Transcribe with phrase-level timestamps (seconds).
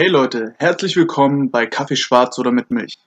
[0.00, 2.98] Hey Leute, herzlich willkommen bei Kaffee schwarz oder mit Milch.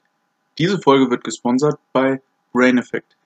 [0.59, 2.21] Diese Folge wird gesponsert bei
[2.51, 3.17] Brain Effect,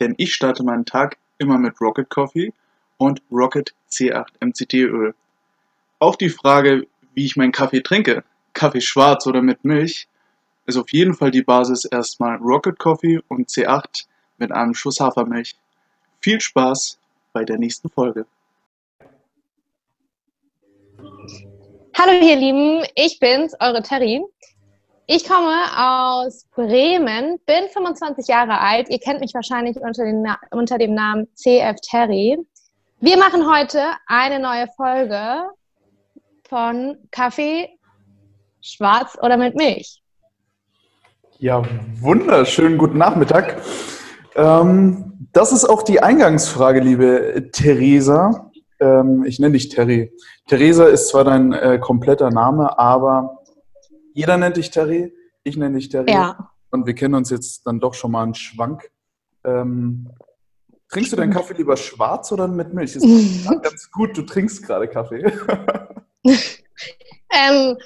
[0.00, 2.54] denn ich starte meinen Tag immer mit Rocket Coffee
[2.96, 5.14] und Rocket C8 MCT Öl.
[5.98, 8.24] Auf die Frage, wie ich meinen Kaffee trinke,
[8.54, 10.08] Kaffee schwarz oder mit Milch,
[10.64, 14.06] ist auf jeden Fall die Basis erstmal Rocket Coffee und C8
[14.38, 15.56] mit einem Schuss Hafermilch.
[16.22, 16.98] Viel Spaß
[17.34, 18.24] bei der nächsten Folge.
[22.02, 24.22] Hallo ihr Lieben, ich bin's, eure Terry.
[25.06, 28.88] Ich komme aus Bremen, bin 25 Jahre alt.
[28.88, 32.38] Ihr kennt mich wahrscheinlich unter, den, unter dem Namen CF Terry.
[33.00, 35.42] Wir machen heute eine neue Folge
[36.48, 37.68] von Kaffee
[38.62, 40.00] schwarz oder mit Milch.
[41.38, 41.62] Ja,
[42.00, 43.60] wunderschönen guten Nachmittag.
[44.36, 48.49] Ähm, das ist auch die Eingangsfrage, liebe Theresa.
[48.80, 50.12] Ähm, ich nenne dich Terry.
[50.48, 53.42] Theresa ist zwar dein äh, kompletter Name, aber
[54.14, 55.12] jeder nennt dich Terry,
[55.44, 56.10] ich nenne dich Terry.
[56.10, 56.50] Ja.
[56.70, 58.90] Und wir kennen uns jetzt dann doch schon mal einen Schwank.
[59.44, 60.08] Ähm,
[60.88, 62.94] trinkst du deinen Kaffee lieber schwarz oder mit Milch?
[62.94, 65.22] Das ist ganz gut, du trinkst gerade Kaffee.
[66.24, 67.76] ähm,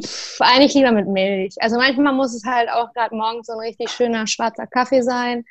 [0.00, 1.54] pf, eigentlich lieber mit Milch.
[1.60, 5.44] Also manchmal muss es halt auch gerade morgens so ein richtig schöner schwarzer Kaffee sein.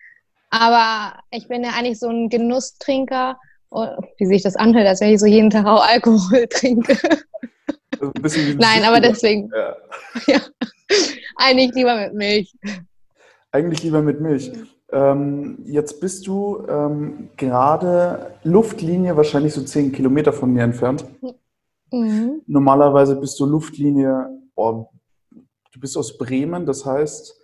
[0.50, 3.38] Aber ich bin ja eigentlich so ein Genusstrinker
[3.70, 6.98] Oh, wie sich das anhört, als wenn ich so jeden Tag auch Alkohol trinke.
[8.58, 9.50] Nein, aber deswegen.
[9.56, 9.76] Ja.
[10.28, 10.42] ja.
[11.38, 12.56] Eigentlich lieber mit Milch.
[13.52, 14.52] Eigentlich lieber mit Milch.
[14.92, 21.06] Ähm, jetzt bist du ähm, gerade Luftlinie wahrscheinlich so 10 Kilometer von mir entfernt.
[21.92, 22.42] Mhm.
[22.46, 24.88] Normalerweise bist du Luftlinie, oh,
[25.72, 27.42] du bist aus Bremen, das heißt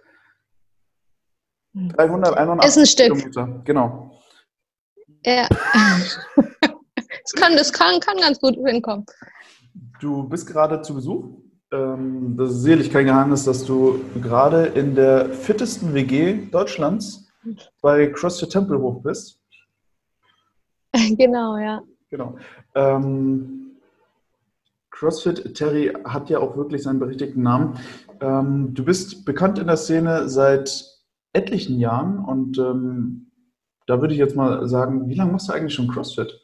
[1.74, 3.18] 300, 180 Ist ein Stück.
[3.18, 3.62] Kilometer.
[3.64, 4.21] Genau.
[5.26, 5.48] Ja.
[6.36, 9.06] das kann, das kann, kann ganz gut hinkommen.
[10.00, 11.26] Du bist gerade zu Besuch.
[11.72, 17.28] Ähm, das ist sicherlich kein Geheimnis, dass du gerade in der fittesten WG Deutschlands
[17.82, 19.38] bei CrossFit Tempelhof bist.
[21.18, 21.82] Genau, ja.
[22.10, 22.36] Genau.
[22.76, 23.78] Ähm,
[24.90, 27.80] CrossFit Terry hat ja auch wirklich seinen berechtigten Namen.
[28.20, 30.86] Ähm, du bist bekannt in der Szene seit
[31.32, 33.31] etlichen Jahren und ähm,
[33.88, 36.40] da würde ich jetzt mal sagen, wie lange machst du eigentlich schon CrossFit?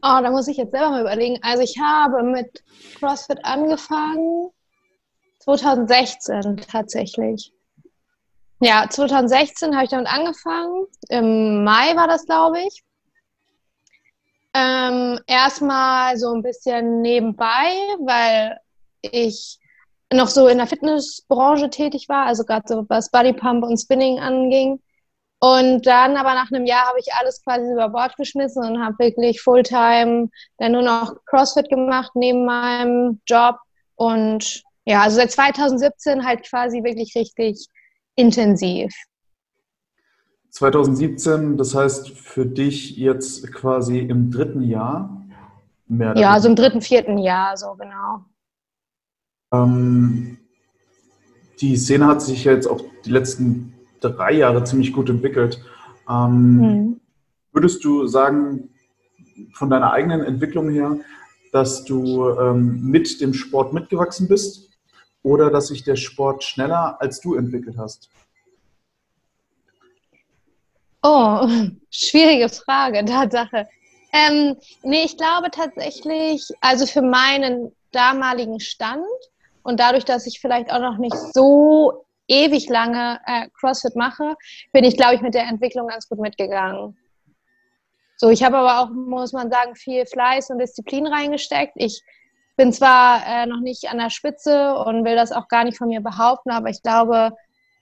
[0.00, 1.38] Oh, da muss ich jetzt selber mal überlegen.
[1.42, 2.62] Also ich habe mit
[2.98, 4.50] CrossFit angefangen
[5.40, 7.52] 2016 tatsächlich.
[8.60, 10.86] Ja, 2016 habe ich damit angefangen.
[11.08, 12.84] Im Mai war das, glaube ich.
[14.54, 18.58] Ähm, erstmal so ein bisschen nebenbei, weil
[19.02, 19.58] ich
[20.12, 24.80] noch so in der Fitnessbranche tätig war, also gerade so was Bodypump und Spinning anging.
[25.40, 28.98] Und dann aber nach einem Jahr habe ich alles quasi über Bord geschmissen und habe
[28.98, 33.56] wirklich Fulltime dann nur noch CrossFit gemacht neben meinem Job.
[33.94, 37.66] Und ja, also seit 2017 halt quasi wirklich richtig
[38.16, 38.92] intensiv.
[40.50, 45.24] 2017, das heißt für dich jetzt quasi im dritten Jahr?
[45.86, 48.24] Mehr ja, also im dritten, vierten Jahr, so genau.
[49.52, 50.38] Ähm,
[51.60, 55.60] die Szene hat sich jetzt auch die letzten drei Jahre ziemlich gut entwickelt.
[56.08, 57.00] Ähm, mhm.
[57.52, 58.70] Würdest du sagen,
[59.52, 60.98] von deiner eigenen Entwicklung her,
[61.52, 64.70] dass du ähm, mit dem Sport mitgewachsen bist
[65.22, 68.10] oder dass sich der Sport schneller als du entwickelt hast?
[71.02, 71.48] Oh,
[71.90, 73.68] schwierige Frage, Tatsache.
[74.12, 79.04] Ähm, nee, ich glaube tatsächlich, also für meinen damaligen Stand
[79.62, 84.36] und dadurch, dass ich vielleicht auch noch nicht so ewig lange äh, CrossFit mache,
[84.72, 86.96] bin ich, glaube ich, mit der Entwicklung ganz gut mitgegangen.
[88.16, 91.74] So, ich habe aber auch, muss man sagen, viel Fleiß und Disziplin reingesteckt.
[91.76, 92.02] Ich
[92.56, 95.88] bin zwar äh, noch nicht an der Spitze und will das auch gar nicht von
[95.88, 97.32] mir behaupten, aber ich glaube,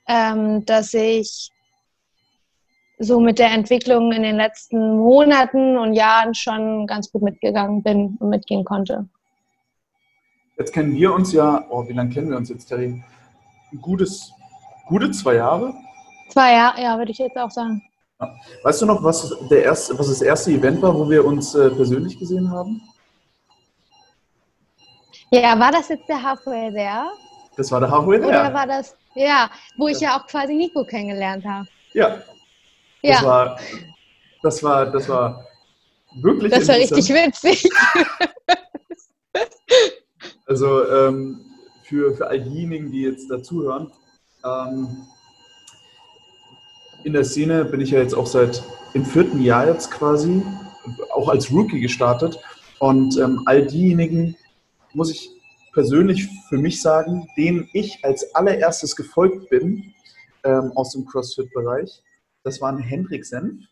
[0.06, 1.50] ähm, dass ich
[2.98, 8.16] so mit der Entwicklung in den letzten Monaten und Jahren schon ganz gut mitgegangen bin
[8.20, 9.08] und mitgehen konnte.
[10.58, 13.02] Jetzt kennen wir uns ja, oh, wie lange kennen wir uns jetzt, Terry?
[13.72, 14.32] Ein gutes,
[14.86, 15.74] gute zwei Jahre?
[16.30, 17.82] Zwei Jahre, ja, würde ich jetzt auch sagen.
[18.20, 18.34] Ja.
[18.62, 21.68] Weißt du noch, was, der erste, was das erste Event war, wo wir uns äh,
[21.70, 22.80] persönlich gesehen haben?
[25.30, 27.10] Ja, war das jetzt der Halfway There?
[27.56, 28.28] Das war der Halfway There.
[28.28, 31.66] Oder war das, ja, wo ich ja, ja auch quasi Nico kennengelernt habe.
[31.92, 32.22] Ja.
[33.02, 33.12] ja.
[33.12, 33.58] Das war,
[34.42, 35.44] das war, das war
[36.22, 37.68] wirklich Das war richtig witzig.
[40.46, 41.40] Also ähm,
[41.82, 43.90] für, für all diejenigen, die jetzt dazuhören,
[44.44, 45.06] ähm,
[47.04, 48.62] in der Szene bin ich ja jetzt auch seit
[48.94, 50.42] im vierten Jahr jetzt quasi,
[51.12, 52.38] auch als Rookie gestartet.
[52.78, 54.36] Und ähm, all diejenigen,
[54.92, 55.30] muss ich
[55.72, 59.92] persönlich für mich sagen, den ich als allererstes gefolgt bin
[60.44, 62.02] ähm, aus dem CrossFit-Bereich.
[62.44, 63.64] Das war ein Hendrik Senf.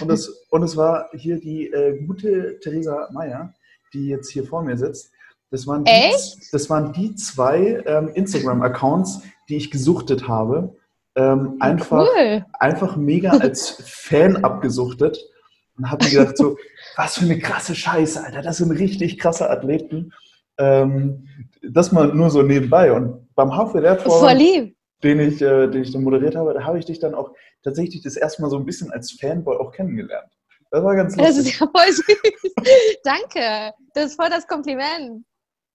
[0.00, 3.54] Und es, und es war hier die äh, gute Theresa Meyer,
[3.92, 5.12] die jetzt hier vor mir sitzt.
[5.50, 6.12] Das waren die,
[6.52, 10.76] das waren die zwei ähm, Instagram-Accounts, die ich gesuchtet habe.
[11.16, 12.44] Ähm, einfach, cool.
[12.52, 15.18] einfach mega als Fan abgesuchtet
[15.76, 16.56] und habe mir gedacht, so,
[16.96, 20.12] was für eine krasse Scheiße, Alter, das sind richtig krasse Athleten.
[20.58, 21.26] Ähm,
[21.62, 22.92] das mal nur so nebenbei.
[22.92, 23.50] Und beim
[24.02, 27.32] Forum, den ich, äh, den ich dann moderiert habe, da habe ich dich dann auch
[27.64, 30.30] tatsächlich das erste Mal so ein bisschen als Fanboy auch kennengelernt.
[30.70, 31.36] Das war ganz lustig.
[31.36, 32.54] Das ist ja voll süß.
[33.02, 33.74] Danke.
[33.94, 35.24] Das ist voll das Kompliment.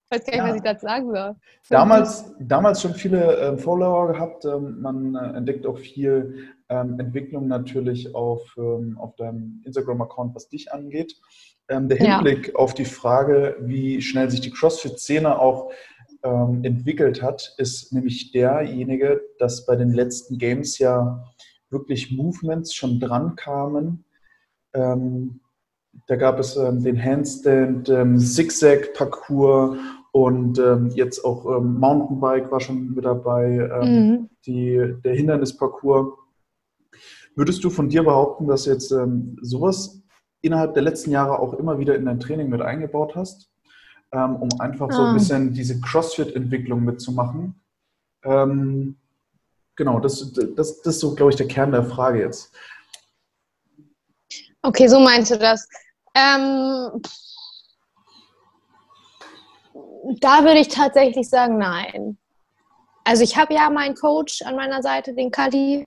[0.10, 0.50] Ich weiß gar nicht, ja.
[0.50, 1.36] was ich dazu sagen soll.
[1.70, 4.46] Damals, damals schon viele äh, Follower gehabt.
[4.46, 10.50] Ähm, man äh, entdeckt auch viel ähm, Entwicklung natürlich auf, ähm, auf deinem Instagram-Account, was
[10.50, 11.16] dich angeht.
[11.70, 12.56] Ähm, der Hinblick ja.
[12.56, 15.72] auf die Frage, wie schnell sich die CrossFit-Szene auch
[16.24, 21.24] ähm, entwickelt hat, ist nämlich derjenige, dass bei den letzten Games ja
[21.70, 24.06] wirklich Movements schon dran kamen.
[24.74, 25.40] Ähm,
[26.08, 29.78] da gab es ähm, den Handstand, ähm, Zigzag-Parcours
[30.16, 34.30] und ähm, jetzt auch ähm, Mountainbike war schon mit dabei, ähm, mhm.
[34.46, 36.18] die, der Hindernisparcours.
[37.36, 40.02] Würdest du von dir behaupten, dass jetzt ähm, sowas
[40.40, 43.52] innerhalb der letzten Jahre auch immer wieder in dein Training mit eingebaut hast,
[44.12, 45.14] um einfach so ein ah.
[45.14, 47.60] bisschen diese CrossFit-Entwicklung mitzumachen?
[48.24, 52.54] genau, das, das, das ist so, glaube ich, der Kern der Frage jetzt.
[54.62, 55.68] Okay, so meinst du das.
[56.16, 57.02] Ähm,
[60.20, 62.18] da würde ich tatsächlich sagen, nein.
[63.04, 65.86] Also ich habe ja meinen Coach an meiner Seite, den Kali,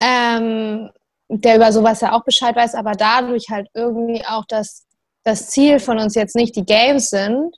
[0.00, 0.90] ähm,
[1.28, 4.86] der über sowas ja auch Bescheid weiß, aber dadurch halt irgendwie auch das,
[5.24, 7.56] das Ziel von uns jetzt nicht die Games sind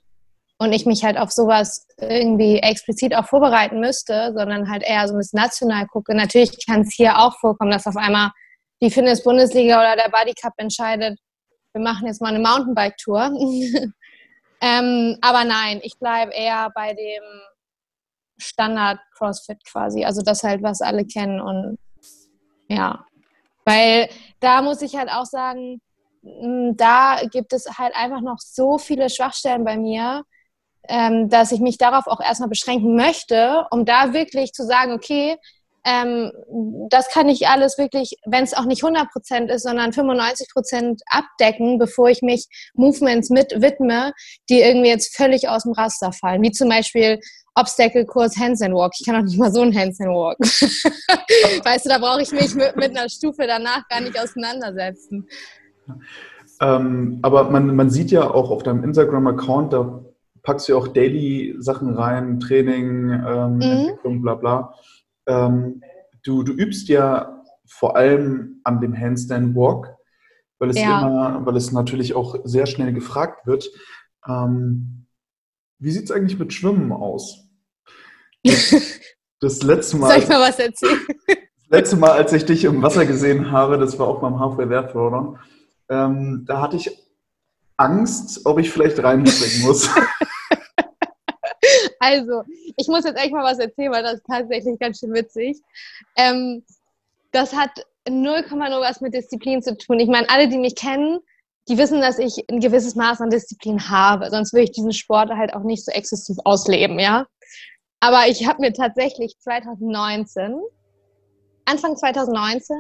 [0.58, 5.14] und ich mich halt auf sowas irgendwie explizit auch vorbereiten müsste, sondern halt eher so
[5.14, 6.14] ein bisschen national gucke.
[6.14, 8.30] Natürlich kann es hier auch vorkommen, dass auf einmal
[8.82, 11.18] die Fitness-Bundesliga oder der Body Cup entscheidet,
[11.72, 13.32] wir machen jetzt mal eine Mountainbike-Tour.
[14.60, 17.22] ähm, aber nein, ich bleibe eher bei dem
[18.38, 20.04] Standard CrossFit quasi.
[20.04, 21.78] Also das halt, was alle kennen und
[22.68, 23.04] ja.
[23.64, 24.08] Weil
[24.40, 25.80] da muss ich halt auch sagen,
[26.22, 30.24] da gibt es halt einfach noch so viele Schwachstellen bei mir,
[30.88, 35.36] ähm, dass ich mich darauf auch erstmal beschränken möchte, um da wirklich zu sagen, okay,
[35.86, 36.32] ähm,
[36.90, 41.02] das kann ich alles wirklich, wenn es auch nicht 100 Prozent ist, sondern 95 Prozent
[41.06, 44.12] abdecken, bevor ich mich Movements mit widme,
[44.50, 46.42] die irgendwie jetzt völlig aus dem Raster fallen.
[46.42, 47.20] Wie zum Beispiel
[47.54, 48.92] Obstacle-Kurs Handstand Walk.
[48.98, 50.38] Ich kann auch nicht mal so einen Handstand Walk.
[51.64, 55.28] weißt du, da brauche ich mich mit, mit, einer Stufe danach gar nicht auseinandersetzen.
[56.60, 60.04] Ähm, aber man, man sieht ja auch auf deinem Instagram-Account, da
[60.42, 63.62] packst du auch Daily Sachen rein, Training, ähm, mhm.
[63.62, 64.74] Entwicklung, bla bla.
[65.26, 65.82] Ähm,
[66.22, 69.94] du, du übst ja vor allem an dem Handstand Walk,
[70.58, 71.06] weil es ja.
[71.06, 73.68] immer, weil es natürlich auch sehr schnell gefragt wird.
[74.26, 75.06] Ähm,
[75.78, 77.48] wie sieht es eigentlich mit Schwimmen aus?
[78.42, 78.74] Das,
[79.40, 80.10] das letzte Mal.
[80.10, 81.00] Soll ich mal was erzählen?
[81.26, 84.66] Das letzte Mal, als ich dich im Wasser gesehen habe, das war auch beim Halfway
[84.66, 85.38] Throwdown,
[85.88, 86.90] ähm, da hatte ich
[87.76, 89.90] Angst, ob ich vielleicht reinspringen muss.
[91.98, 92.42] Also,
[92.76, 95.58] ich muss jetzt echt mal was erzählen, weil das ist tatsächlich ganz schön witzig.
[96.16, 96.64] Ähm,
[97.32, 97.70] das hat
[98.08, 100.00] 0,0 was mit Disziplin zu tun.
[100.00, 101.20] Ich meine, alle, die mich kennen,
[101.68, 104.30] die wissen, dass ich ein gewisses Maß an Disziplin habe.
[104.30, 107.26] Sonst würde ich diesen Sport halt auch nicht so exzessiv ausleben, ja.
[108.00, 110.60] Aber ich habe mir tatsächlich 2019,
[111.64, 112.76] Anfang 2019,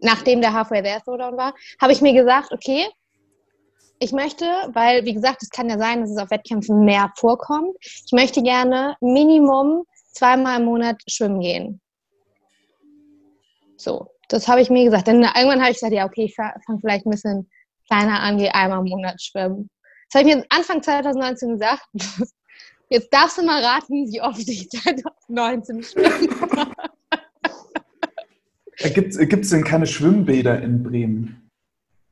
[0.00, 2.86] nachdem der Halfway There Throwdown war, habe ich mir gesagt, okay,
[3.98, 7.76] ich möchte, weil, wie gesagt, es kann ja sein, dass es auf Wettkämpfen mehr vorkommt.
[7.80, 11.80] Ich möchte gerne Minimum zweimal im Monat schwimmen gehen.
[13.76, 15.08] So, das habe ich mir gesagt.
[15.08, 17.50] Dann irgendwann habe ich gesagt, ja, okay, ich fange vielleicht ein bisschen
[17.88, 19.70] kleiner an, gehe einmal im Monat schwimmen.
[20.10, 21.86] Das habe ich mir Anfang 2019 gesagt.
[22.88, 26.28] Jetzt darfst du mal raten, wie oft ich 2019 schwimme.
[28.76, 31.50] Gibt es denn keine Schwimmbäder in Bremen?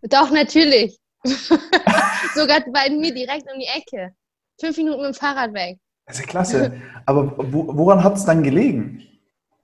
[0.03, 0.99] Doch, natürlich.
[2.35, 4.14] Sogar bei mir direkt um die Ecke.
[4.61, 5.78] Fünf Minuten mit dem Fahrrad weg.
[6.07, 6.83] Das ist ja klasse.
[7.07, 9.02] Aber woran hat es dann gelegen?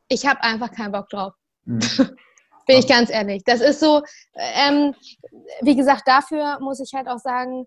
[0.09, 1.35] Ich habe einfach keinen Bock drauf.
[1.67, 1.81] Hm.
[2.67, 3.43] Bin ich ganz ehrlich.
[3.45, 4.03] Das ist so,
[4.35, 4.95] ähm,
[5.61, 7.67] wie gesagt, dafür muss ich halt auch sagen,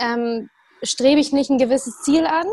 [0.00, 0.48] ähm,
[0.82, 2.46] strebe ich nicht ein gewisses Ziel an,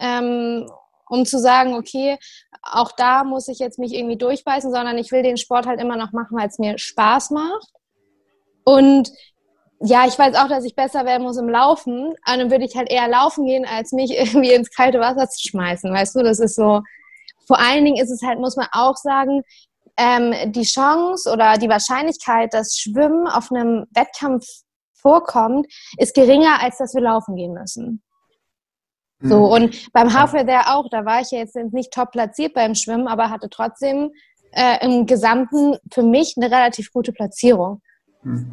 [0.00, 0.70] ähm,
[1.08, 2.18] um zu sagen, okay,
[2.62, 5.96] auch da muss ich jetzt mich irgendwie durchbeißen, sondern ich will den Sport halt immer
[5.96, 7.68] noch machen, weil es mir Spaß macht.
[8.64, 9.10] Und
[9.84, 12.08] ja, ich weiß auch, dass ich besser werden muss im Laufen.
[12.08, 15.48] Und dann würde ich halt eher laufen gehen, als mich irgendwie ins kalte Wasser zu
[15.48, 15.92] schmeißen.
[15.92, 16.82] Weißt du, das ist so.
[17.46, 19.42] Vor allen Dingen ist es halt, muss man auch sagen,
[19.98, 24.46] ähm, die Chance oder die Wahrscheinlichkeit, dass Schwimmen auf einem Wettkampf
[24.94, 25.66] vorkommt,
[25.98, 28.02] ist geringer, als dass wir laufen gehen müssen.
[29.20, 29.52] So, mhm.
[29.52, 33.06] und beim Halfway there auch, da war ich ja jetzt nicht top platziert beim Schwimmen,
[33.06, 34.10] aber hatte trotzdem
[34.52, 37.82] äh, im Gesamten für mich eine relativ gute Platzierung.
[38.24, 38.46] Mhm.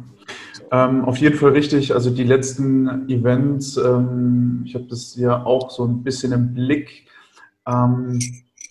[0.70, 1.92] Ähm, auf jeden Fall richtig.
[1.94, 7.06] Also die letzten Events, ähm, ich habe das ja auch so ein bisschen im Blick.
[7.66, 8.18] Ähm,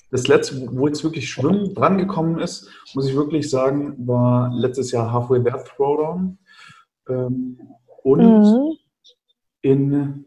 [0.09, 5.11] das letzte, wo jetzt wirklich Schwimmen drangekommen ist, muss ich wirklich sagen, war letztes Jahr
[5.11, 6.37] Halfway There Throwdown.
[7.07, 7.59] Ähm,
[8.03, 8.77] und mhm.
[9.61, 10.25] in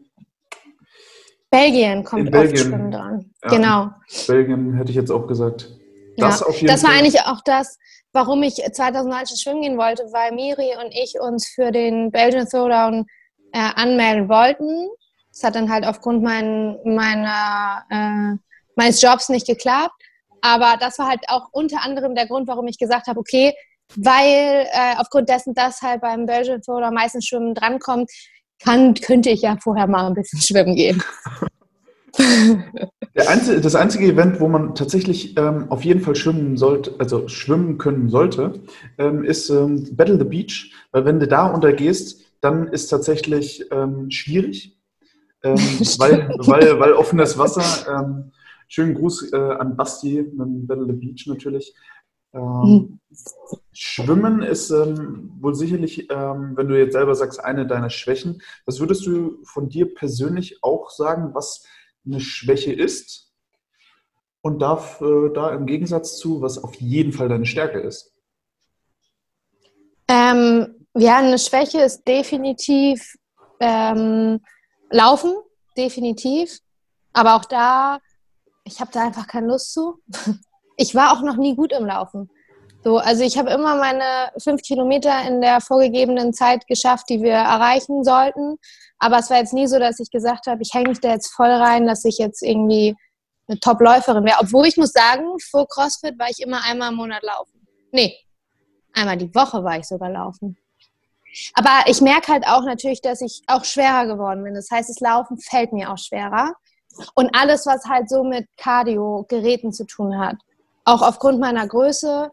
[1.51, 3.31] Belgien kommt in Belgien, oft Schwimmen dran.
[3.43, 3.91] Ja, genau.
[4.27, 5.71] Belgien hätte ich jetzt auch gesagt.
[6.17, 7.77] Das, ja, auf jeden das war eigentlich auch das,
[8.15, 13.05] warum ich 2019 schwimmen gehen wollte, weil Miri und ich uns für den Belgian Throwdown
[13.51, 14.89] äh, anmelden wollten.
[15.31, 18.37] Das hat dann halt aufgrund mein, meiner, äh,
[18.75, 19.93] meines Jobs nicht geklappt.
[20.41, 23.53] Aber das war halt auch unter anderem der Grund, warum ich gesagt habe, okay,
[23.95, 28.09] weil äh, aufgrund dessen, dass halt beim Belgian Throwdown meistens Schwimmen drankommt,
[28.63, 31.03] kann, könnte ich ja vorher mal ein bisschen schwimmen gehen.
[33.17, 37.77] Einzige, das einzige Event, wo man tatsächlich ähm, auf jeden Fall schwimmen sollte, also schwimmen
[37.77, 38.59] können sollte,
[38.97, 44.11] ähm, ist ähm, Battle the Beach, weil wenn du da untergehst, dann ist tatsächlich ähm,
[44.11, 44.77] schwierig,
[45.43, 45.55] ähm,
[45.97, 47.63] weil, weil, weil offenes Wasser.
[47.89, 48.31] Ähm,
[48.67, 51.73] schönen Gruß äh, an Basti mit Battle the Beach natürlich.
[52.33, 52.99] Mhm.
[53.71, 58.41] Schwimmen ist wohl sicherlich, wenn du jetzt selber sagst, eine deiner Schwächen.
[58.65, 61.63] Was würdest du von dir persönlich auch sagen, was
[62.05, 63.33] eine Schwäche ist
[64.41, 68.13] und darf äh, da im Gegensatz zu, was auf jeden Fall deine Stärke ist?
[70.07, 73.17] Ähm, ja, eine Schwäche ist definitiv
[73.59, 74.39] ähm,
[74.89, 75.33] Laufen,
[75.75, 76.59] definitiv.
[77.13, 77.99] Aber auch da,
[78.63, 80.01] ich habe da einfach keine Lust zu.
[80.77, 82.29] Ich war auch noch nie gut im Laufen.
[82.85, 87.33] So, also ich habe immer meine fünf Kilometer in der vorgegebenen Zeit geschafft, die wir
[87.33, 88.57] erreichen sollten.
[88.99, 91.33] Aber es war jetzt nie so, dass ich gesagt habe, ich hänge mich da jetzt
[91.33, 92.95] voll rein, dass ich jetzt irgendwie
[93.47, 94.37] eine Top-Läuferin wäre.
[94.39, 97.65] Obwohl ich muss sagen, vor CrossFit war ich immer einmal im Monat laufen.
[97.91, 98.19] Nee,
[98.93, 100.55] einmal die Woche war ich sogar laufen.
[101.55, 104.53] Aber ich merke halt auch natürlich, dass ich auch schwerer geworden bin.
[104.53, 106.53] Das heißt, das Laufen fällt mir auch schwerer.
[107.15, 110.35] Und alles, was halt so mit Cardio-Geräten zu tun hat.
[110.83, 112.31] Auch aufgrund meiner Größe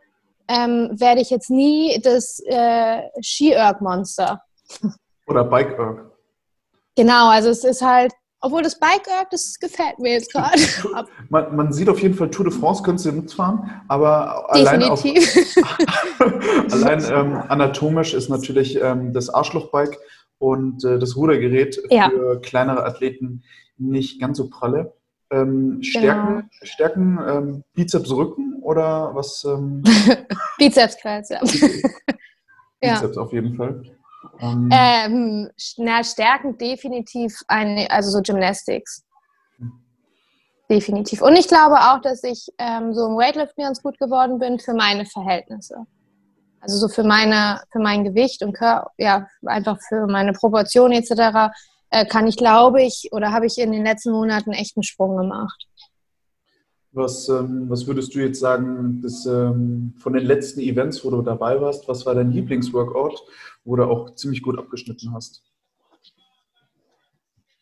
[0.49, 4.42] ähm, werde ich jetzt nie das äh, Ski-Erg-Monster.
[5.26, 6.11] Oder Bike-Erg.
[6.96, 10.61] Genau, also es ist halt, obwohl das Bike-Erg, das gefällt mir jetzt gerade.
[11.30, 15.04] man, man, sieht auf jeden Fall, Tour de France könntest du mitfahren, aber allein, auf,
[16.72, 19.99] allein ähm, anatomisch ist natürlich ähm, das Arschloch-Bike
[20.38, 22.11] und äh, das Rudergerät ja.
[22.11, 23.44] für kleinere Athleten
[23.78, 24.92] nicht ganz so pralle.
[25.30, 26.49] Ähm, Stärken, genau.
[26.62, 29.45] Stärken ähm, Bizeps, Rücken oder was?
[29.45, 29.83] Ähm?
[30.59, 31.40] Bizeps, Kreuz, ja.
[32.81, 33.83] Bizeps auf jeden Fall.
[34.40, 39.04] Ähm, ähm, na, Stärken definitiv eine, also so Gymnastics.
[40.71, 41.21] Definitiv.
[41.21, 44.73] Und ich glaube auch, dass ich ähm, so im Weightlifting ganz gut geworden bin für
[44.73, 45.76] meine Verhältnisse.
[46.61, 51.52] Also so für meine, für mein Gewicht und Kör ja, einfach für meine Proportionen etc.
[51.90, 55.16] Äh, kann ich, glaube ich, oder habe ich in den letzten Monaten echt einen Sprung
[55.16, 55.66] gemacht.
[56.94, 61.22] Was, ähm, was würdest du jetzt sagen, dass, ähm, von den letzten Events, wo du
[61.22, 63.22] dabei warst, was war dein Lieblingsworkout,
[63.64, 65.42] wo du auch ziemlich gut abgeschnitten hast?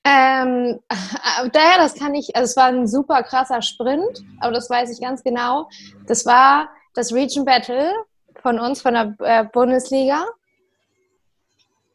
[0.03, 0.81] Ähm,
[1.53, 5.01] daher, das kann ich, also es war ein super krasser Sprint, aber das weiß ich
[5.01, 5.69] ganz genau.
[6.07, 7.93] Das war das Region Battle
[8.43, 10.25] von uns, von der äh, Bundesliga.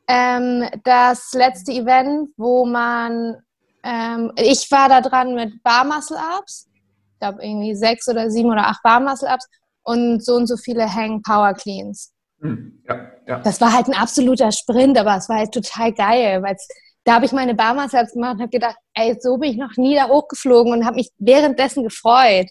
[0.07, 3.43] Ähm, das letzte Event, wo man,
[3.83, 6.69] ähm, ich war da dran mit Bar Muscle Ups
[7.15, 9.47] ich glaube, irgendwie sechs oder sieben oder acht Barmuscle-Ups
[9.83, 12.11] und so und so viele Hang Power Cleans.
[12.41, 13.39] Hm, ja, ja.
[13.39, 16.57] Das war halt ein absoluter Sprint, aber es war halt total geil, weil
[17.05, 19.95] da habe ich meine Barmuscle-Ups gemacht und habe gedacht, ey, so bin ich noch nie
[19.95, 22.47] da hochgeflogen und habe mich währenddessen gefreut.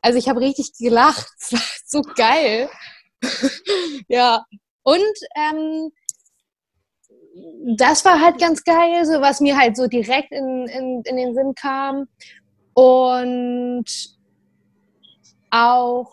[0.00, 1.26] Also ich habe richtig gelacht.
[1.40, 2.68] Es war so geil.
[4.08, 4.44] ja.
[4.84, 5.90] Und ähm,
[7.76, 11.34] das war halt ganz geil, so was mir halt so direkt in, in, in den
[11.34, 12.06] Sinn kam.
[12.74, 13.84] Und
[15.50, 16.10] auch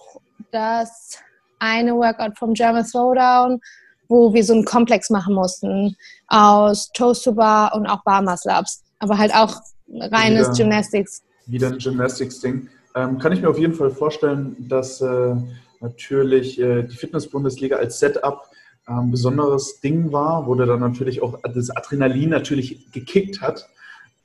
[0.51, 1.17] das
[1.59, 3.59] eine Workout vom German Throwdown,
[4.07, 5.95] wo wir so einen Komplex machen mussten
[6.27, 8.83] aus Toast to Bar und auch Bar Muscle Ups.
[8.99, 11.23] Aber halt auch reines wieder, Gymnastics.
[11.47, 12.69] Wieder ein Gymnastics-Ding.
[12.95, 15.35] Ähm, kann ich mir auf jeden Fall vorstellen, dass äh,
[15.79, 18.47] natürlich äh, die Fitness-Bundesliga als Setup
[18.87, 23.67] ähm, besonderes Ding war, wo der dann natürlich auch das Adrenalin natürlich gekickt hat.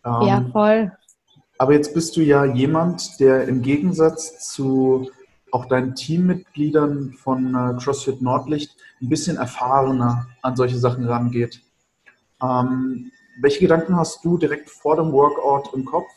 [0.05, 0.93] Ähm, ja, voll.
[1.59, 5.11] Aber jetzt bist du ja jemand, der im Gegensatz zu
[5.53, 11.63] auch deinen Teammitgliedern von äh, CrossFit Nordlicht ein bisschen erfahrener an solche Sachen rangeht.
[12.43, 13.11] Ähm,
[13.41, 16.09] welche Gedanken hast du direkt vor dem Workout im Kopf?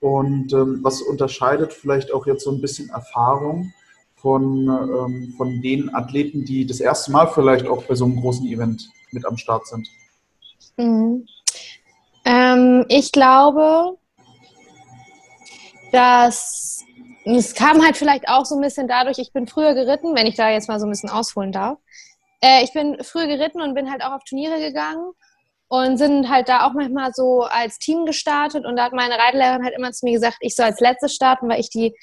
[0.00, 3.72] Und ähm, was unterscheidet vielleicht auch jetzt so ein bisschen Erfahrung
[4.16, 8.46] von, ähm, von den Athleten, die das erste Mal vielleicht auch bei so einem großen
[8.46, 9.88] Event mit am Start sind?
[10.76, 11.26] Mhm.
[12.24, 13.98] Ähm, ich glaube,
[15.94, 16.84] dass
[17.24, 20.34] es kam halt vielleicht auch so ein bisschen dadurch, ich bin früher geritten, wenn ich
[20.34, 21.78] da jetzt mal so ein bisschen ausholen darf.
[22.42, 25.12] Äh, ich bin früher geritten und bin halt auch auf Turniere gegangen
[25.68, 29.64] und sind halt da auch manchmal so als Team gestartet und da hat meine Reitlehrerin
[29.64, 31.94] halt immer zu mir gesagt, ich soll als Letzte starten, weil ich die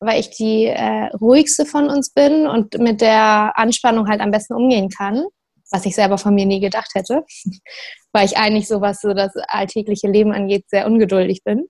[0.00, 4.52] weil ich die äh, ruhigste von uns bin und mit der Anspannung halt am besten
[4.52, 5.24] umgehen kann,
[5.70, 7.24] was ich selber von mir nie gedacht hätte,
[8.12, 11.66] weil ich eigentlich so was so das alltägliche Leben angeht sehr ungeduldig bin.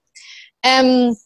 [0.64, 1.16] Ähm,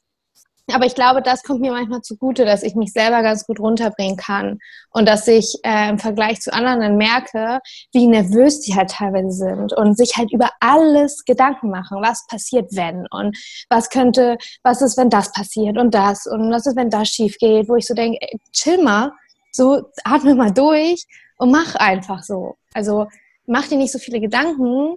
[0.73, 4.17] aber ich glaube, das kommt mir manchmal zugute, dass ich mich selber ganz gut runterbringen
[4.17, 4.59] kann
[4.91, 7.61] und dass ich äh, im Vergleich zu anderen dann merke,
[7.93, 12.03] wie nervös die halt teilweise sind und sich halt über alles Gedanken machen.
[12.03, 13.07] Was passiert, wenn?
[13.11, 13.37] Und
[13.71, 16.27] was könnte, was ist, wenn das passiert und das?
[16.27, 17.69] Und was ist, wenn das schief geht?
[17.69, 19.13] Wo ich so denke, ey, chill mal,
[19.53, 21.07] so atme mal durch
[21.39, 22.57] und mach einfach so.
[22.75, 23.07] Also
[23.47, 24.97] mach dir nicht so viele Gedanken.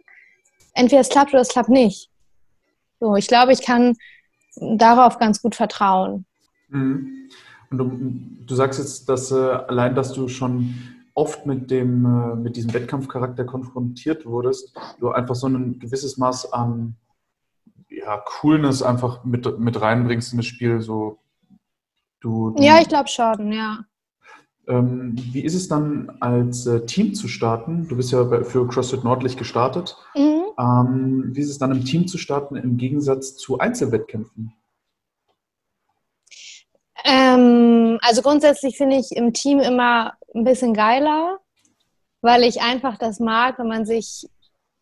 [0.73, 2.09] Entweder es klappt oder es klappt nicht.
[2.99, 3.95] So, ich glaube, ich kann
[4.55, 6.25] darauf ganz gut vertrauen.
[6.69, 7.29] Mhm.
[7.69, 10.75] Und du, du, sagst jetzt, dass äh, allein, dass du schon
[11.13, 16.51] oft mit dem äh, mit diesem Wettkampfcharakter konfrontiert wurdest, du einfach so ein gewisses Maß
[16.51, 16.95] an
[17.89, 20.81] ja, Coolness einfach mit, mit reinbringst in das Spiel.
[20.81, 21.19] So,
[22.19, 23.85] du, du ja, ich glaube schon, ja.
[24.71, 27.89] Ähm, wie ist es dann als äh, Team zu starten?
[27.89, 29.97] Du bist ja für CrossFit Nordlich gestartet.
[30.15, 30.43] Mhm.
[30.57, 34.53] Ähm, wie ist es dann im Team zu starten im Gegensatz zu Einzelwettkämpfen?
[37.03, 41.39] Ähm, also grundsätzlich finde ich im Team immer ein bisschen geiler,
[42.21, 44.29] weil ich einfach das mag, wenn man sich,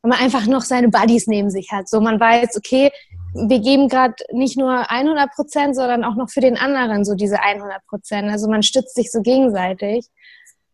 [0.03, 1.89] wenn man einfach noch seine Buddies neben sich hat.
[1.89, 2.91] So man weiß, okay,
[3.33, 7.41] wir geben gerade nicht nur 100 Prozent, sondern auch noch für den anderen so diese
[7.41, 8.29] 100 Prozent.
[8.29, 10.07] Also man stützt sich so gegenseitig.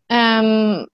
[0.10, 0.88] Ähm,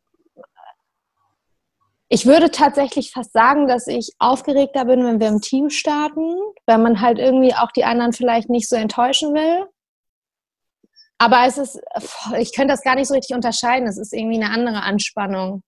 [2.09, 6.77] ich würde tatsächlich fast sagen, dass ich aufgeregter bin, wenn wir im Team starten, weil
[6.77, 9.65] man halt irgendwie auch die anderen vielleicht nicht so enttäuschen will.
[11.17, 11.79] Aber es ist,
[12.37, 13.87] ich könnte das gar nicht so richtig unterscheiden.
[13.87, 15.63] Es ist irgendwie eine andere Anspannung,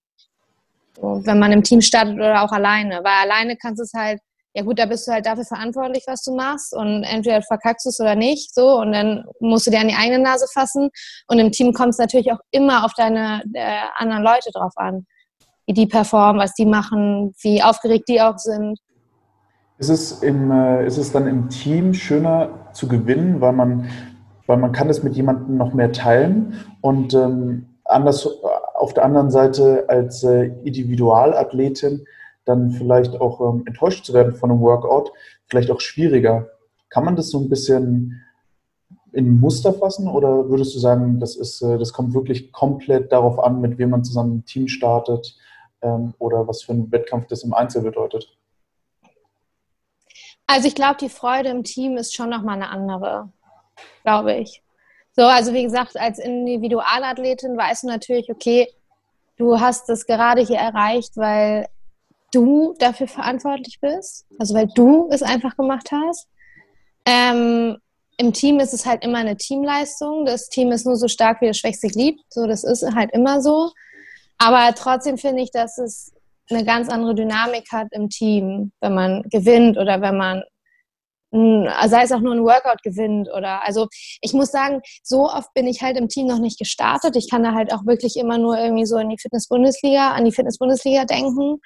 [0.98, 3.04] wenn man im Team startet oder auch alleine.
[3.04, 4.20] Weil alleine kannst du es halt
[4.54, 7.90] ja gut, da bist du halt dafür verantwortlich, was du machst und entweder verkackst du
[7.90, 10.90] es oder nicht, so und dann musst du dir an die eigene Nase fassen
[11.28, 15.06] und im Team kommt es natürlich auch immer auf deine äh, anderen Leute drauf an,
[15.66, 18.80] wie die performen, was die machen, wie aufgeregt die auch sind.
[19.80, 23.90] Ist es, im, äh, ist es dann im Team schöner zu gewinnen, weil man,
[24.46, 28.30] weil man kann es mit jemandem noch mehr teilen und ähm, anders
[28.76, 32.06] auf der anderen Seite als äh, Individualathletin
[32.46, 35.12] dann vielleicht auch ähm, enttäuscht zu werden von einem Workout,
[35.48, 36.50] vielleicht auch schwieriger.
[36.90, 38.22] Kann man das so ein bisschen
[39.12, 43.40] in Muster fassen oder würdest du sagen, das, ist, äh, das kommt wirklich komplett darauf
[43.40, 45.38] an, mit wem man zusammen ein Team startet
[45.82, 48.36] ähm, oder was für ein Wettkampf das im Einzel bedeutet?
[50.48, 53.32] Also ich glaube, die Freude im Team ist schon nochmal eine andere,
[54.04, 54.62] glaube ich.
[55.16, 58.68] So, also wie gesagt, als Individualathletin weißt du natürlich, okay,
[59.38, 61.68] du hast das gerade hier erreicht, weil
[62.34, 66.28] du dafür verantwortlich bist, also weil du es einfach gemacht hast.
[67.06, 67.78] Ähm,
[68.18, 70.26] Im Team ist es halt immer eine Teamleistung.
[70.26, 72.20] Das Team ist nur so stark, wie das schwächste Glied.
[72.30, 73.72] So, das ist halt immer so.
[74.38, 76.14] Aber trotzdem finde ich, dass es
[76.50, 80.44] eine ganz andere Dynamik hat im Team, wenn man gewinnt oder wenn man
[81.34, 83.88] sei es auch nur ein Workout gewinnt oder also
[84.22, 87.16] ich muss sagen, so oft bin ich halt im Team noch nicht gestartet.
[87.16, 90.32] Ich kann da halt auch wirklich immer nur irgendwie so in die Fitness-Bundesliga, an die
[90.32, 91.60] Fitness-Bundesliga denken.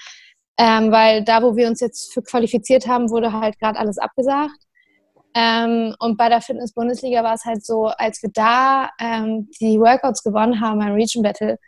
[0.58, 4.58] Ähm, weil da, wo wir uns jetzt für qualifiziert haben, wurde halt gerade alles abgesagt.
[5.36, 10.24] Ähm, und bei der Fitness-Bundesliga war es halt so, als wir da ähm, die Workouts
[10.24, 11.60] gewonnen haben beim Region Battle,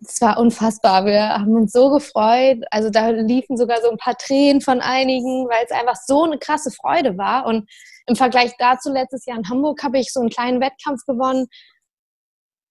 [0.00, 1.04] es war unfassbar.
[1.04, 2.64] Wir haben uns so gefreut.
[2.70, 6.38] Also da liefen sogar so ein paar Tränen von einigen, weil es einfach so eine
[6.38, 7.46] krasse Freude war.
[7.46, 7.68] Und
[8.06, 11.46] im Vergleich dazu letztes Jahr in Hamburg habe ich so einen kleinen Wettkampf gewonnen.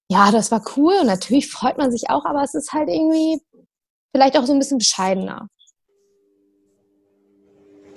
[0.09, 3.41] Ja, das war cool und natürlich freut man sich auch, aber es ist halt irgendwie
[4.15, 5.49] vielleicht auch so ein bisschen bescheidener.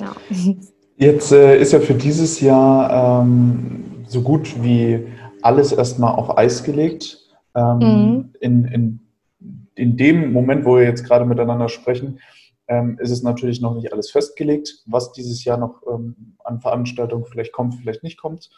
[0.01, 0.17] Ja.
[0.97, 5.07] Jetzt äh, ist ja für dieses Jahr ähm, so gut wie
[5.43, 7.19] alles erstmal auf Eis gelegt.
[7.55, 8.33] Ähm, mhm.
[8.41, 9.01] in, in
[9.81, 12.21] in dem Moment, wo wir jetzt gerade miteinander sprechen,
[12.69, 17.25] ähm, ist es natürlich noch nicht alles festgelegt, was dieses Jahr noch ähm, an Veranstaltungen
[17.25, 18.51] vielleicht kommt, vielleicht nicht kommt.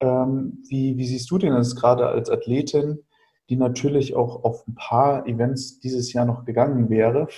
[0.00, 3.00] Ähm, wie, wie, siehst du denn das gerade als Athletin,
[3.48, 7.28] die natürlich auch auf ein paar Events dieses Jahr noch gegangen wäre?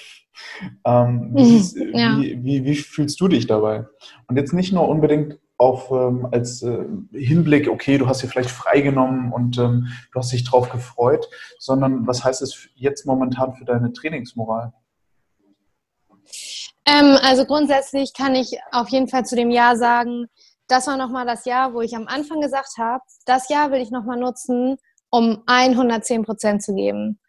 [0.85, 2.19] Ähm, wie, ja.
[2.19, 3.87] wie, wie, fühlst du dich dabei?
[4.27, 8.51] Und jetzt nicht nur unbedingt auf ähm, als äh, Hinblick, okay, du hast dir vielleicht
[8.51, 13.65] freigenommen und ähm, du hast dich drauf gefreut, sondern was heißt es jetzt momentan für
[13.65, 14.73] deine Trainingsmoral?
[16.87, 20.27] Ähm, also grundsätzlich kann ich auf jeden Fall zu dem Jahr sagen,
[20.67, 23.91] das war nochmal das Jahr, wo ich am Anfang gesagt habe, das Jahr will ich
[23.91, 24.77] nochmal nutzen,
[25.15, 27.21] um 110 Prozent zu geben.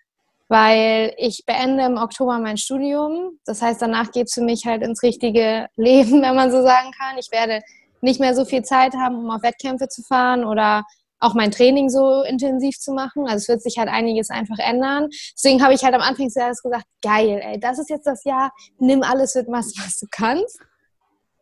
[0.47, 3.39] Weil ich beende im Oktober mein Studium.
[3.45, 6.91] Das heißt, danach geht es für mich halt ins richtige Leben, wenn man so sagen
[6.99, 7.17] kann.
[7.19, 7.61] Ich werde
[8.01, 10.83] nicht mehr so viel Zeit haben, um auf Wettkämpfe zu fahren oder
[11.19, 13.27] auch mein Training so intensiv zu machen.
[13.27, 15.07] Also es wird sich halt einiges einfach ändern.
[15.35, 18.23] Deswegen habe ich halt am Anfang des Jahres gesagt, geil, ey, das ist jetzt das
[18.23, 20.59] Jahr, nimm alles mit, was, du kannst.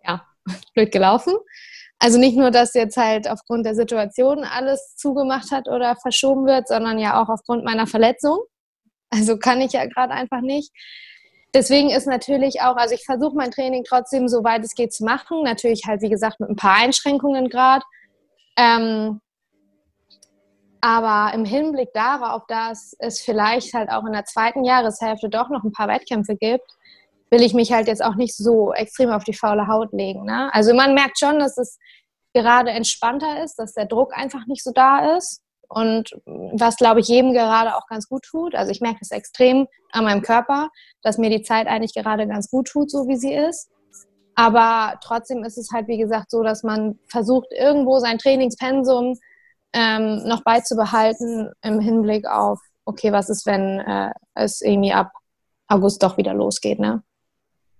[0.05, 0.25] Ja,
[0.73, 1.33] blöd gelaufen.
[2.03, 6.67] Also nicht nur, dass jetzt halt aufgrund der Situation alles zugemacht hat oder verschoben wird,
[6.67, 8.39] sondern ja auch aufgrund meiner Verletzung.
[9.09, 10.69] Also kann ich ja gerade einfach nicht.
[11.53, 15.05] Deswegen ist natürlich auch, also ich versuche mein Training trotzdem so weit es geht zu
[15.05, 15.43] machen.
[15.43, 17.85] Natürlich halt, wie gesagt, mit ein paar Einschränkungen gerade.
[18.57, 19.21] Ähm,
[20.81, 25.63] aber im Hinblick darauf, dass es vielleicht halt auch in der zweiten Jahreshälfte doch noch
[25.63, 26.69] ein paar Wettkämpfe gibt,
[27.33, 30.23] will ich mich halt jetzt auch nicht so extrem auf die faule Haut legen.
[30.23, 30.53] Ne?
[30.53, 31.79] Also man merkt schon, dass es
[32.31, 35.41] gerade entspannter ist, dass der Druck einfach nicht so da ist.
[35.67, 38.53] Und was, glaube ich, jedem gerade auch ganz gut tut.
[38.53, 40.69] Also ich merke es extrem an meinem Körper,
[41.01, 43.71] dass mir die Zeit eigentlich gerade ganz gut tut, so wie sie ist.
[44.35, 49.17] Aber trotzdem ist es halt, wie gesagt, so, dass man versucht, irgendwo sein Trainingspensum
[49.73, 55.11] ähm, noch beizubehalten im Hinblick auf, okay, was ist, wenn äh, es irgendwie ab
[55.67, 57.01] August doch wieder losgeht, ne?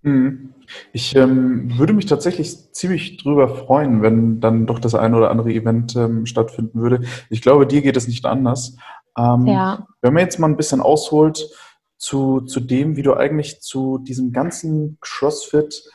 [0.04, 0.54] Mhm.
[0.92, 5.52] Ich ähm, würde mich tatsächlich ziemlich drüber freuen, wenn dann doch das eine oder andere
[5.52, 7.02] Event ähm, stattfinden würde.
[7.30, 8.78] Ich glaube, dir geht es nicht anders.
[9.18, 9.88] Ähm, ja.
[10.02, 11.50] Wenn man jetzt mal ein bisschen ausholt
[11.98, 15.90] zu, zu dem, wie du eigentlich zu diesem ganzen CrossFit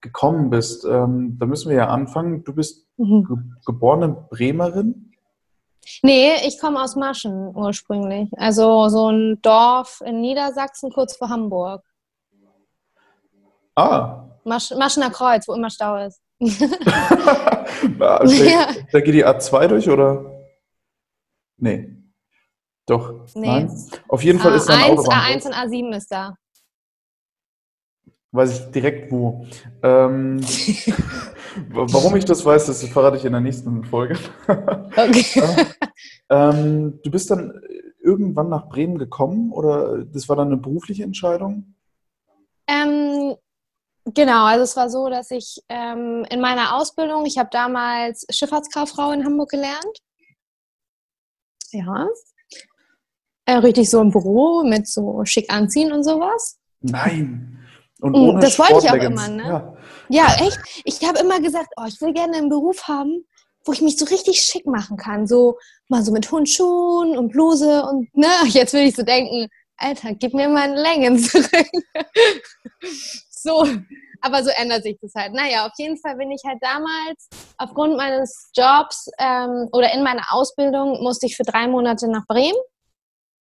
[0.00, 2.44] gekommen bist, ähm, da müssen wir ja anfangen.
[2.44, 3.24] Du bist mhm.
[3.24, 5.12] ge geborene Bremerin.
[6.02, 8.28] Nee, ich komme aus Maschen ursprünglich.
[8.36, 11.82] Also so ein Dorf in Niedersachsen kurz vor Hamburg.
[13.78, 14.28] Ah.
[14.44, 16.20] Masch Maschener Kreuz, wo immer Stau ist.
[16.40, 18.74] da, ja.
[18.90, 20.24] da geht die A2 durch, oder?
[21.58, 21.96] Nee.
[22.86, 23.26] Doch.
[23.36, 23.46] Nee.
[23.46, 23.88] Nein.
[24.08, 25.32] Auf jeden Fall A1, ist da ein Autobahn.
[25.32, 26.34] A1 und A7 ist da.
[28.32, 29.46] Weiß ich direkt wo.
[29.82, 30.40] Ähm,
[31.70, 34.18] warum ich das weiß, das verrate ich in der nächsten Folge.
[34.48, 35.42] okay.
[36.30, 37.62] ähm, du bist dann
[38.00, 41.74] irgendwann nach Bremen gekommen oder das war dann eine berufliche Entscheidung?
[42.66, 43.36] Ähm,
[44.14, 49.12] Genau, also es war so, dass ich ähm, in meiner Ausbildung, ich habe damals Schifffahrtskauffrau
[49.12, 49.98] in Hamburg gelernt.
[51.72, 52.08] Ja.
[53.44, 56.58] Äh, richtig so im Büro mit so schick anziehen und sowas.
[56.80, 57.58] Nein.
[58.00, 59.42] Und mm, ohne das wollte ich auch immer, ne?
[59.42, 59.76] Ja,
[60.08, 60.58] ja echt.
[60.84, 63.26] Ich habe immer gesagt, oh, ich will gerne einen Beruf haben,
[63.64, 65.26] wo ich mich so richtig schick machen kann.
[65.26, 70.14] So mal so mit Hundschuhen und Bluse und ne, jetzt will ich so denken, Alter,
[70.14, 71.50] gib mir meine Längen zurück.
[73.42, 73.64] so,
[74.20, 75.32] aber so ändert sich das halt.
[75.32, 80.32] Naja, auf jeden Fall bin ich halt damals aufgrund meines Jobs ähm, oder in meiner
[80.32, 82.58] Ausbildung musste ich für drei Monate nach Bremen.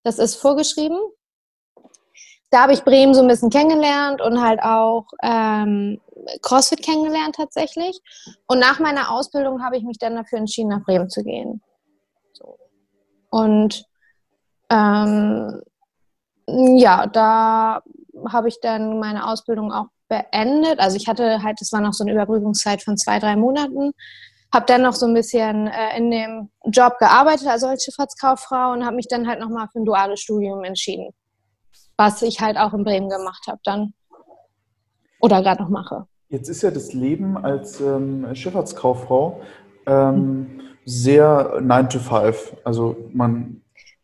[0.04, 1.00] Das ist vorgeschrieben.
[2.50, 6.00] Da habe ich Bremen so ein bisschen kennengelernt und halt auch ähm,
[6.42, 8.00] CrossFit kennengelernt tatsächlich.
[8.48, 11.62] Und nach meiner Ausbildung habe ich mich dann dafür entschieden, nach Bremen zu gehen.
[13.30, 13.86] Und
[14.70, 15.62] ähm,
[16.48, 17.84] ja, da
[18.30, 20.80] habe ich dann meine Ausbildung auch beendet.
[20.80, 23.92] Also ich hatte halt, das war noch so eine Überbrückungszeit von zwei, drei Monaten.
[24.54, 28.86] Habe dann noch so ein bisschen äh, in dem Job gearbeitet, also als Schifffahrtskauffrau und
[28.86, 31.10] habe mich dann halt nochmal für ein duales Studium entschieden.
[31.98, 33.94] Was ich halt auch in Bremen gemacht habe dann.
[35.20, 36.06] Oder gerade noch mache.
[36.30, 39.42] Jetzt ist ja das Leben als ähm, Schifffahrtskauffrau
[39.86, 42.58] ähm, sehr 9 to 5.
[42.64, 43.62] Also man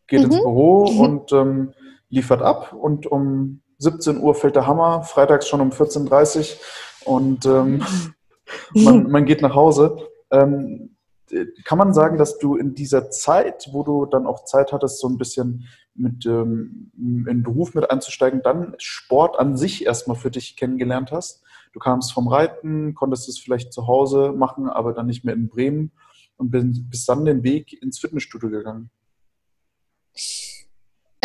[0.08, 0.26] geht mhm.
[0.26, 1.00] ins Büro mhm.
[1.00, 1.74] und ähm,
[2.10, 6.56] liefert ab und um 17 Uhr fällt der Hammer, freitags schon um 14.30
[7.06, 7.86] Uhr und ähm,
[8.74, 9.98] man, man, geht nach Hause.
[10.32, 10.96] Ähm,
[11.66, 15.08] kann man sagen, dass du in dieser Zeit, wo du dann auch Zeit hattest, so
[15.08, 20.32] ein bisschen mit ähm, in den Beruf mit einzusteigen, dann Sport an sich erstmal für
[20.32, 21.44] dich kennengelernt hast?
[21.74, 25.50] Du kamst vom Reiten, konntest es vielleicht zu Hause machen, aber dann nicht mehr in
[25.50, 25.92] Bremen
[26.38, 28.90] und bist dann den Weg ins Fitnessstudio gegangen.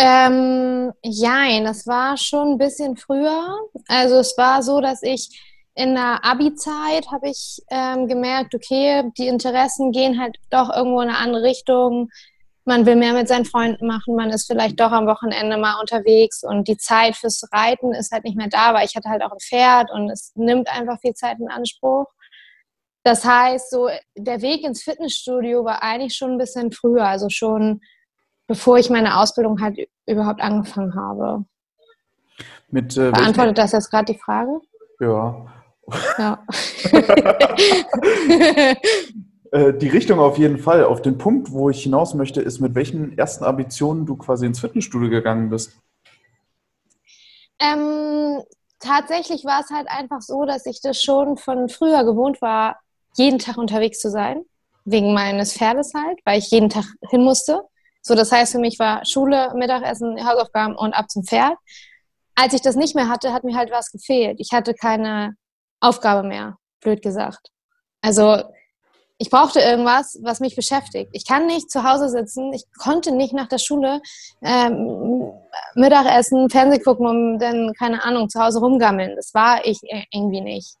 [0.01, 3.59] Ähm, jein, das war schon ein bisschen früher.
[3.89, 5.27] Also es war so, dass ich
[5.75, 11.09] in der Abi-Zeit habe ich ähm, gemerkt, okay, die Interessen gehen halt doch irgendwo in
[11.09, 12.09] eine andere Richtung.
[12.63, 16.43] Man will mehr mit seinen Freunden machen, man ist vielleicht doch am Wochenende mal unterwegs
[16.43, 19.31] und die Zeit fürs Reiten ist halt nicht mehr da, weil ich hatte halt auch
[19.31, 22.05] ein Pferd und es nimmt einfach viel Zeit in Anspruch.
[23.03, 27.81] Das heißt, so der Weg ins Fitnessstudio war eigentlich schon ein bisschen früher, also schon
[28.49, 31.45] bevor ich meine Ausbildung halt überhaupt angefangen habe.
[32.69, 34.59] Mit, äh, Beantwortet das jetzt gerade die Frage?
[34.99, 35.45] Ja.
[36.17, 36.45] Ja.
[39.51, 40.83] Äh, die Richtung auf jeden Fall.
[40.83, 44.59] Auf den Punkt, wo ich hinaus möchte, ist, mit welchen ersten Ambitionen du quasi ins
[44.59, 45.71] Fitnessstudio gegangen bist.
[47.59, 48.43] Ähm,
[48.79, 52.79] tatsächlich war es halt einfach so, dass ich das schon von früher gewohnt war,
[53.17, 54.43] jeden Tag unterwegs zu sein.
[54.85, 57.63] Wegen meines Pferdes halt, weil ich jeden Tag hin musste.
[58.01, 61.57] So, das heißt, für mich war Schule, Mittagessen, Hausaufgaben und ab zum Pferd.
[62.35, 64.39] Als ich das nicht mehr hatte, hat mir halt was gefehlt.
[64.39, 65.35] Ich hatte keine
[65.79, 67.49] Aufgabe mehr, blöd gesagt.
[68.01, 68.43] Also
[69.21, 71.09] ich brauchte irgendwas, was mich beschäftigt.
[71.11, 72.53] Ich kann nicht zu Hause sitzen.
[72.53, 74.01] Ich konnte nicht nach der Schule
[74.41, 75.33] ähm,
[75.75, 79.17] Mittagessen, Fernsehen gucken und dann, keine Ahnung, zu Hause rumgammeln.
[79.17, 79.81] Das war ich
[80.13, 80.73] irgendwie nicht.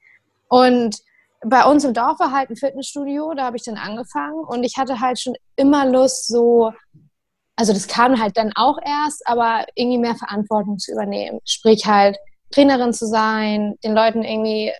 [0.47, 0.95] Und
[1.41, 4.77] bei uns im Dorf war halt ein Fitnessstudio, da habe ich dann angefangen und ich
[4.77, 6.71] hatte halt schon immer Lust, so,
[7.59, 11.41] also das kam halt dann auch erst, aber irgendwie mehr Verantwortung zu übernehmen.
[11.43, 12.15] Sprich halt
[12.51, 14.71] Trainerin zu sein, den Leuten irgendwie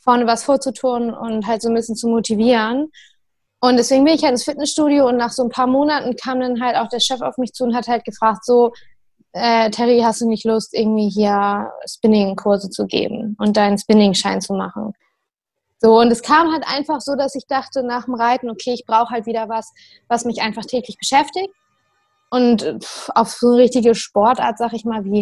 [0.00, 2.90] vorne was vorzutun und halt so ein bisschen zu motivieren.
[3.58, 6.62] Und deswegen bin ich halt ins Fitnessstudio und nach so ein paar Monaten kam dann
[6.62, 8.74] halt auch der Chef auf mich zu und hat halt gefragt, so,
[9.32, 14.52] äh, Terry, hast du nicht Lust, irgendwie hier Spinning-Kurse zu geben und deinen Spinning-Schein zu
[14.52, 14.92] machen?
[15.78, 18.84] So, und es kam halt einfach so, dass ich dachte nach dem Reiten, okay, ich
[18.84, 19.72] brauche halt wieder was,
[20.06, 21.48] was mich einfach täglich beschäftigt.
[22.34, 22.80] Und
[23.14, 25.20] auf so eine richtige Sportart, sag ich mal, wie,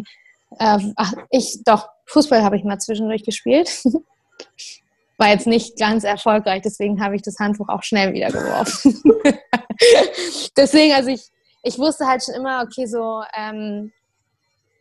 [0.58, 3.84] äh, ach, ich, doch, Fußball habe ich mal zwischendurch gespielt.
[5.18, 9.02] War jetzt nicht ganz erfolgreich, deswegen habe ich das Handtuch auch schnell wieder geworfen.
[10.56, 11.28] deswegen, also ich,
[11.62, 13.92] ich wusste halt schon immer, okay, so ähm,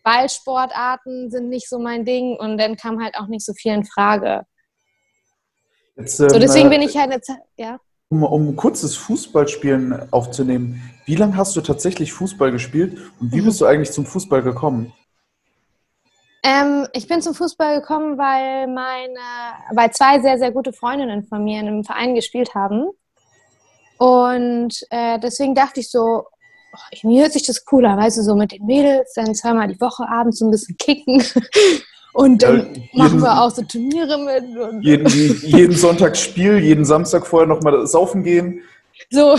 [0.04, 3.84] Ballsportarten sind nicht so mein Ding und dann kam halt auch nicht so viel in
[3.84, 4.46] Frage.
[5.98, 7.78] Jetzt, ähm, so, deswegen bin ich halt jetzt, ja.
[8.12, 13.62] Um, um kurzes Fußballspielen aufzunehmen, wie lange hast du tatsächlich Fußball gespielt und wie bist
[13.62, 14.92] du eigentlich zum Fußball gekommen?
[16.44, 19.20] Ähm, ich bin zum Fußball gekommen, weil meine,
[19.74, 22.90] weil zwei sehr, sehr gute Freundinnen von mir in einem Verein gespielt haben.
[23.98, 26.26] Und äh, deswegen dachte ich so,
[26.74, 29.80] oh, mir hört sich das cooler, weißt du, so mit den Mädels, dann zweimal die
[29.80, 31.24] Woche abends so ein bisschen kicken.
[32.14, 34.84] Und dann ja, machen wir auch so Turniere mit.
[34.84, 35.08] jeden,
[35.42, 38.62] jeden Sonntag Spiel, jeden Samstag vorher nochmal saufen gehen.
[39.10, 39.36] So,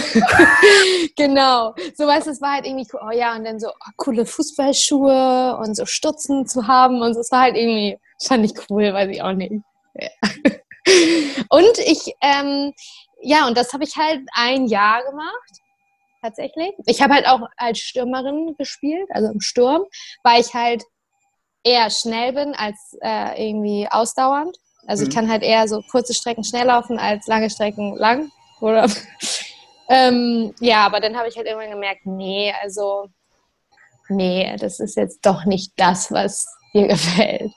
[1.17, 1.75] genau.
[1.95, 5.59] So, weißt du, es war halt irgendwie, oh ja, und dann so oh, coole Fußballschuhe
[5.63, 9.11] und so Stutzen zu haben und so, es war halt irgendwie, fand ich cool, weiß
[9.11, 9.53] ich auch nicht.
[9.95, 10.09] Ja.
[11.49, 12.73] Und ich, ähm,
[13.21, 15.61] ja, und das habe ich halt ein Jahr gemacht,
[16.21, 16.73] tatsächlich.
[16.87, 19.85] Ich habe halt auch als Stürmerin gespielt, also im Sturm,
[20.25, 20.83] weil ich halt
[21.65, 24.57] eher schnell bin als äh, irgendwie ausdauernd.
[24.87, 25.09] Also mhm.
[25.09, 28.31] ich kann halt eher so kurze Strecken schnell laufen als lange Strecken lang.
[28.61, 28.89] Oder
[29.89, 33.09] ähm, ja, aber dann habe ich halt irgendwann gemerkt, nee, also
[34.09, 37.53] nee, das ist jetzt doch nicht das, was dir gefällt.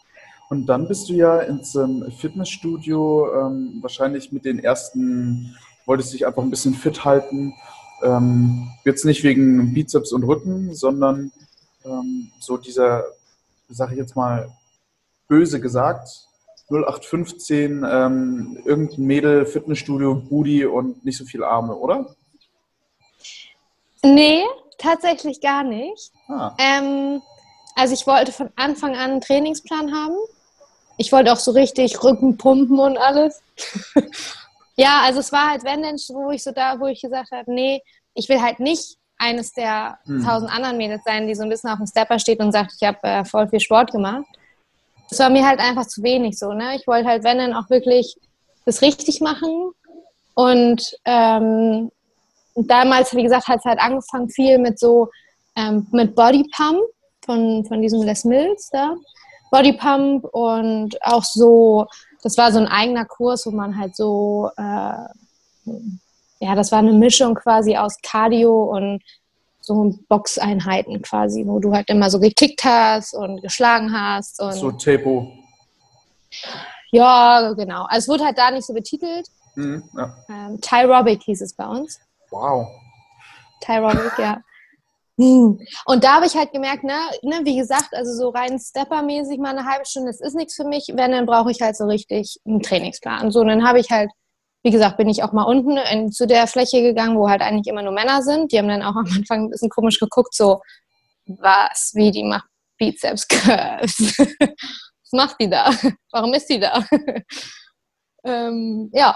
[0.50, 1.78] Und dann bist du ja ins
[2.20, 7.56] Fitnessstudio, ähm, wahrscheinlich mit den ersten, wolltest dich einfach ein bisschen fit halten.
[8.04, 11.32] Ähm, jetzt nicht wegen Bizeps und Rücken, sondern
[11.84, 13.06] ähm, so dieser,
[13.68, 14.52] sage ich jetzt mal,
[15.28, 16.08] böse gesagt,
[16.70, 22.16] 0815, ähm, irgendein Mädel, Fitnessstudio, Booty und nicht so viel Arme, oder?
[24.04, 24.44] Nee,
[24.78, 26.12] tatsächlich gar nicht.
[26.28, 26.56] Ah.
[26.58, 27.22] Ähm,
[27.76, 30.16] also ich wollte von Anfang an einen Trainingsplan haben.
[30.98, 33.42] Ich wollte auch so richtig Rücken pumpen und alles.
[34.76, 37.54] ja, also es war halt, wenn denn, wo ich so da, wo ich gesagt habe,
[37.54, 37.82] nee,
[38.14, 40.24] ich will halt nicht eines der hm.
[40.24, 42.88] tausend anderen Mädels sein, die so ein bisschen auf dem Stepper steht und sagt, ich
[42.88, 44.26] habe äh, voll viel Sport gemacht.
[45.10, 46.76] Das war mir halt einfach zu wenig so, ne?
[46.76, 48.16] Ich wollte halt, wenn dann auch wirklich
[48.66, 49.72] das richtig machen
[50.34, 51.92] und ähm,
[52.56, 55.10] damals, wie gesagt, hat es halt angefangen viel mit so,
[55.56, 56.82] ähm, mit Body Pump
[57.24, 58.96] von, von diesem Les Mills da.
[59.52, 61.86] Body Pump und auch so,
[62.24, 65.72] das war so ein eigener Kurs, wo man halt so, äh,
[66.46, 69.02] ja, das war eine Mischung quasi aus Cardio und
[69.62, 74.40] so Boxeinheiten quasi, wo du halt immer so gekickt hast und geschlagen hast.
[74.40, 75.32] Und so Tempo.
[76.92, 77.86] Ja, genau.
[77.86, 79.28] Also es wurde halt da nicht so betitelt.
[79.56, 80.16] Mhm, ja.
[80.30, 82.00] ähm, Tyrobic hieß es bei uns.
[82.30, 82.68] Wow.
[83.62, 84.38] Tyrobic, ja.
[85.18, 89.58] Und da habe ich halt gemerkt, ne, ne, wie gesagt, also so rein Stepper-mäßig mal
[89.58, 90.92] eine halbe Stunde, das ist nichts für mich.
[90.94, 93.32] Wenn, dann brauche ich halt so richtig einen Trainingsplan.
[93.32, 94.12] So, und dann habe ich halt,
[94.66, 97.68] wie gesagt, bin ich auch mal unten in, zu der Fläche gegangen, wo halt eigentlich
[97.68, 98.52] immer nur Männer sind.
[98.52, 100.60] Die haben dann auch am Anfang ein bisschen komisch geguckt, so,
[101.28, 102.48] was, wie, die macht
[102.80, 104.18] Bizeps Curves.
[104.18, 105.70] was macht die da?
[106.12, 106.84] Warum ist die da?
[108.26, 109.16] ähm, ja,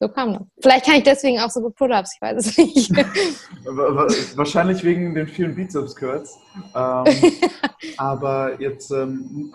[0.00, 0.42] so kam das.
[0.58, 2.90] Vielleicht kann ich deswegen auch so gut Pull-Ups, ich weiß es nicht.
[4.36, 6.38] Wahrscheinlich wegen den vielen Bizeps-Curls.
[6.74, 7.32] Ähm,
[7.98, 9.54] aber jetzt ähm,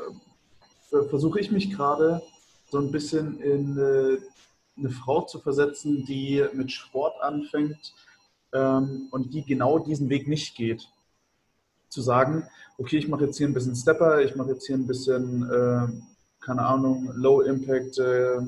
[1.10, 2.22] versuche ich mich gerade
[2.70, 4.20] so ein bisschen in äh,
[4.80, 7.94] eine Frau zu versetzen, die mit Sport anfängt
[8.54, 10.90] ähm, und die genau diesen Weg nicht geht.
[11.90, 14.88] Zu sagen, okay, ich mache jetzt hier ein bisschen Stepper, ich mache jetzt hier ein
[14.88, 15.88] bisschen, äh,
[16.40, 18.40] keine Ahnung, Low Impact äh,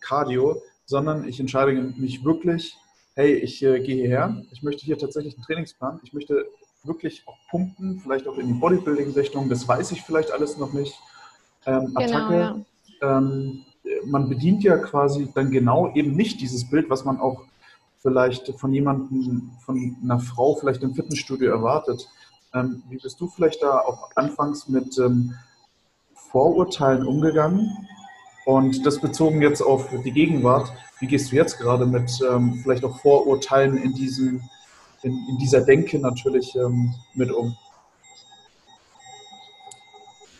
[0.00, 2.76] Cardio sondern ich entscheide mich wirklich,
[3.14, 6.46] hey, ich äh, gehe hierher, ich möchte hier tatsächlich einen Trainingsplan, ich möchte
[6.82, 10.98] wirklich auch pumpen, vielleicht auch in die Bodybuilding-Richtung, das weiß ich vielleicht alles noch nicht.
[11.64, 12.64] Ähm, genau, Attacke,
[13.00, 13.18] ja.
[13.18, 13.64] ähm,
[14.04, 17.42] man bedient ja quasi dann genau eben nicht dieses Bild, was man auch
[18.00, 22.08] vielleicht von jemandem, von einer Frau vielleicht im Fitnessstudio erwartet.
[22.54, 25.34] Ähm, wie bist du vielleicht da auch anfangs mit ähm,
[26.14, 27.86] Vorurteilen umgegangen?
[28.46, 32.84] Und das bezogen jetzt auf die Gegenwart, wie gehst du jetzt gerade mit ähm, vielleicht
[32.84, 34.42] auch Vorurteilen in, diesem,
[35.02, 37.56] in, in dieser Denke natürlich ähm, mit um?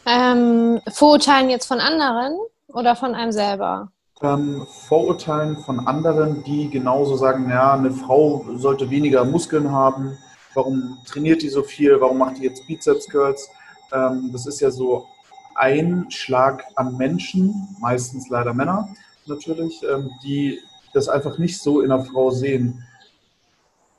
[0.06, 2.36] Ähm, Vorurteilen jetzt von anderen
[2.72, 3.90] oder von einem selber?
[4.22, 10.18] Ähm, Vorurteilen von anderen, die genauso sagen, ja, eine Frau sollte weniger Muskeln haben,
[10.54, 13.48] warum trainiert die so viel, warum macht die jetzt Bizeps Curls?
[13.92, 15.06] Ähm, das ist ja so
[15.54, 18.88] ein Schlag an Menschen, meistens leider Männer
[19.26, 20.58] natürlich, ähm, die
[20.92, 22.84] das einfach nicht so in einer Frau sehen,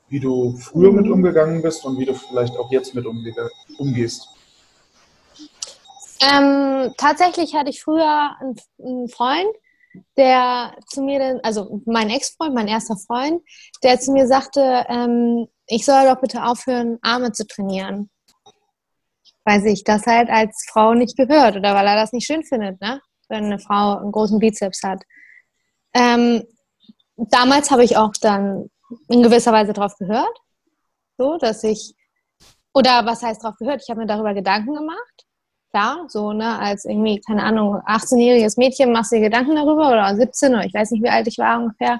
[0.08, 1.12] wie du früher mit mhm.
[1.12, 3.34] umgegangen bist und wie du vielleicht auch jetzt mit umge
[3.78, 4.28] umgehst.
[6.30, 8.36] Ähm, tatsächlich hatte ich früher
[8.78, 9.54] einen, Freund,
[10.16, 13.42] der zu mir, also mein Ex-Freund, mein erster Freund,
[13.82, 18.10] der zu mir sagte, ähm, ich soll doch bitte aufhören, Arme zu trainieren
[19.44, 22.80] weil sich das halt als Frau nicht gehört oder weil er das nicht schön findet,
[22.80, 23.00] ne?
[23.28, 25.02] wenn eine Frau einen großen Bizeps hat.
[25.94, 26.44] Ähm,
[27.16, 28.70] damals habe ich auch dann
[29.08, 30.38] in gewisser Weise drauf gehört,
[31.18, 31.94] so dass ich,
[32.74, 33.82] oder was heißt drauf gehört?
[33.82, 35.26] Ich habe mir darüber Gedanken gemacht.
[35.72, 40.14] Klar, so, ne, als irgendwie, keine Ahnung, 18-jähriges Mädchen machst du dir Gedanken darüber oder
[40.14, 41.98] 17 oder ich weiß nicht, wie alt ich war ungefähr.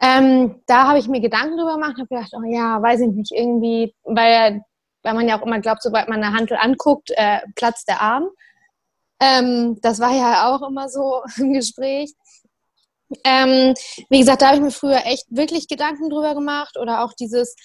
[0.00, 3.32] Ähm, da habe ich mir Gedanken darüber gemacht habe gedacht, oh ja, weiß ich nicht,
[3.32, 4.62] irgendwie, weil
[5.02, 8.28] weil man ja auch immer glaubt, sobald man eine Handel anguckt, äh, platzt der Arm.
[9.20, 12.12] Ähm, das war ja auch immer so im Gespräch.
[13.24, 13.74] Ähm,
[14.10, 17.56] wie gesagt, da habe ich mir früher echt wirklich Gedanken drüber gemacht oder auch dieses,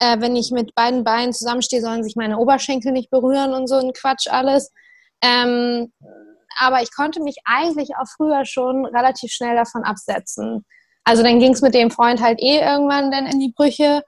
[0.00, 3.76] äh, wenn ich mit beiden Beinen zusammenstehe, sollen sich meine Oberschenkel nicht berühren und so
[3.76, 4.72] ein Quatsch alles.
[5.22, 5.92] Ähm,
[6.58, 10.64] aber ich konnte mich eigentlich auch früher schon relativ schnell davon absetzen.
[11.04, 14.02] Also dann ging es mit dem Freund halt eh irgendwann dann in die Brüche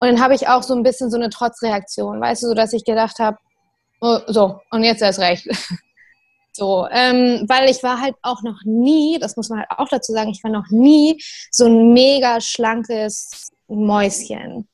[0.00, 2.72] und dann habe ich auch so ein bisschen so eine Trotzreaktion, weißt du, so dass
[2.72, 3.38] ich gedacht habe,
[4.00, 5.46] oh, so, und jetzt erst recht.
[6.52, 10.12] so, ähm, weil ich war halt auch noch nie, das muss man halt auch dazu
[10.12, 14.68] sagen, ich war noch nie so ein mega schlankes Mäuschen.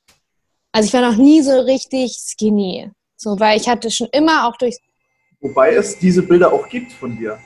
[0.74, 2.90] Also ich war noch nie so richtig skinny.
[3.16, 4.76] So, weil ich hatte schon immer auch durch.
[5.40, 7.38] Wobei es diese Bilder auch gibt von dir.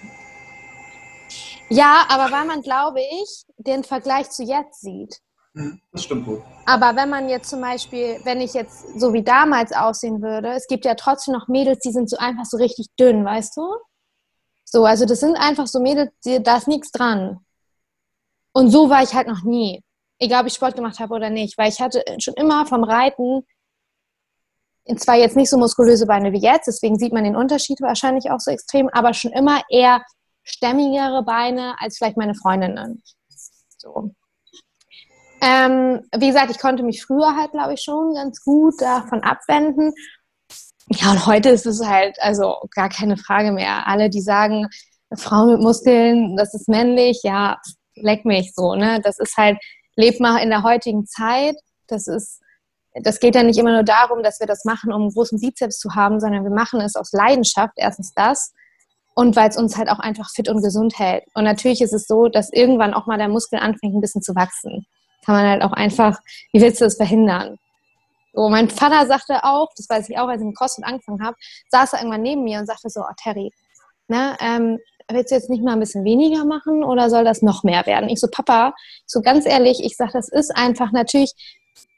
[1.69, 5.21] Ja, aber weil man, glaube ich, den Vergleich zu jetzt sieht.
[5.53, 6.43] Mhm, das stimmt wohl.
[6.65, 10.67] Aber wenn man jetzt zum Beispiel, wenn ich jetzt so wie damals aussehen würde, es
[10.67, 13.77] gibt ja trotzdem noch Mädels, die sind so einfach so richtig dünn, weißt du?
[14.65, 17.45] So, also das sind einfach so Mädels, die, da ist nichts dran.
[18.53, 19.83] Und so war ich halt noch nie.
[20.19, 23.45] Egal, ob ich Sport gemacht habe oder nicht, weil ich hatte schon immer vom Reiten
[24.97, 28.41] zwar jetzt nicht so muskulöse Beine wie jetzt, deswegen sieht man den Unterschied wahrscheinlich auch
[28.41, 30.03] so extrem, aber schon immer eher
[30.45, 33.03] stämmigere Beine als vielleicht meine Freundinnen.
[33.77, 34.15] So.
[35.41, 39.93] Ähm, wie gesagt, ich konnte mich früher halt, glaube ich, schon ganz gut davon abwenden.
[40.89, 43.87] Ja, und heute ist es halt, also gar keine Frage mehr.
[43.87, 44.69] Alle, die sagen,
[45.15, 47.59] Frau mit Muskeln, das ist männlich, ja,
[47.95, 49.01] leck mich so, ne?
[49.03, 49.59] Das ist halt,
[49.99, 51.57] lebt mal in der heutigen Zeit.
[51.87, 52.41] Das ist,
[52.95, 55.79] das geht ja nicht immer nur darum, dass wir das machen, um einen großen Bizeps
[55.79, 58.53] zu haben, sondern wir machen es aus Leidenschaft, erstens das.
[59.15, 61.25] Und weil es uns halt auch einfach fit und gesund hält.
[61.35, 64.35] Und natürlich ist es so, dass irgendwann auch mal der Muskel anfängt, ein bisschen zu
[64.35, 64.87] wachsen
[65.29, 66.19] kann man halt auch einfach,
[66.53, 67.59] wie willst du das verhindern?
[68.33, 71.37] So, mein Vater sagte auch, das weiß ich auch, als ich mit CrossFit angefangen habe,
[71.71, 73.53] saß er irgendwann neben mir und sagte so, oh Terry,
[74.07, 74.79] ne, ähm,
[75.11, 78.09] willst du jetzt nicht mal ein bisschen weniger machen oder soll das noch mehr werden?
[78.09, 78.75] Ich so, Papa,
[79.07, 81.33] so ganz ehrlich, ich sage, das ist einfach natürlich,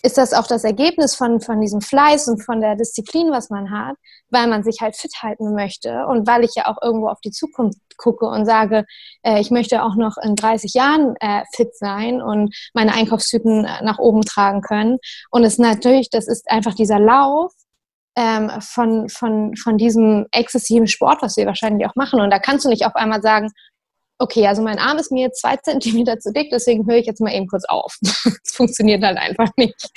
[0.02, 3.70] ist das auch das Ergebnis von, von diesem Fleiß und von der Disziplin, was man
[3.70, 3.96] hat,
[4.30, 7.30] weil man sich halt fit halten möchte und weil ich ja auch irgendwo auf die
[7.30, 8.86] Zukunft gucke und sage,
[9.22, 13.98] äh, ich möchte auch noch in 30 Jahren äh, fit sein und meine Einkaufstüten nach
[13.98, 14.98] oben tragen können.
[15.30, 17.52] Und es natürlich, das ist einfach dieser Lauf,
[18.20, 22.20] ähm, von, von, von diesem exzessiven Sport, was wir wahrscheinlich auch machen.
[22.20, 23.50] Und da kannst du nicht auf einmal sagen,
[24.18, 27.32] okay, also mein Arm ist mir zwei Zentimeter zu dick, deswegen höre ich jetzt mal
[27.32, 27.96] eben kurz auf.
[28.02, 29.90] Das funktioniert halt einfach nicht.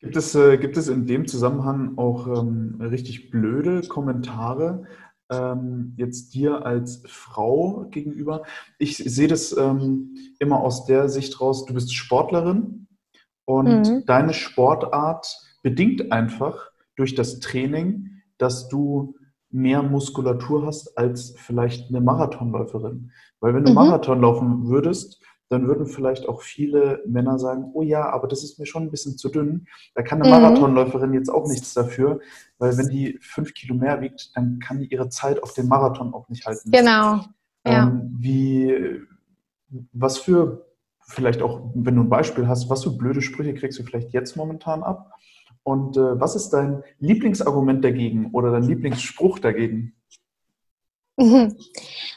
[0.00, 4.84] Gibt es, äh, gibt es in dem Zusammenhang auch ähm, richtig blöde Kommentare
[5.30, 8.44] ähm, jetzt dir als Frau gegenüber?
[8.78, 12.86] Ich sehe das ähm, immer aus der Sicht raus, du bist Sportlerin
[13.44, 14.04] und mhm.
[14.06, 15.26] deine Sportart
[15.62, 19.14] bedingt einfach durch das Training, dass du
[19.50, 23.12] mehr Muskulatur hast als vielleicht eine Marathonläuferin.
[23.40, 23.76] Weil wenn du mhm.
[23.76, 28.58] Marathon laufen würdest, dann würden vielleicht auch viele Männer sagen, oh ja, aber das ist
[28.58, 29.66] mir schon ein bisschen zu dünn.
[29.94, 30.42] Da kann eine mhm.
[30.42, 32.20] Marathonläuferin jetzt auch nichts dafür,
[32.58, 36.12] weil wenn die fünf Kilo mehr wiegt, dann kann die ihre Zeit auf dem Marathon
[36.14, 36.70] auch nicht halten.
[36.70, 37.20] Genau.
[37.66, 37.84] Ja.
[37.84, 39.00] Ähm, wie,
[39.92, 40.66] was für,
[41.06, 44.36] vielleicht auch, wenn du ein Beispiel hast, was für blöde Sprüche kriegst du vielleicht jetzt
[44.36, 45.13] momentan ab?
[45.64, 49.94] Und äh, was ist dein Lieblingsargument dagegen oder dein Lieblingsspruch dagegen?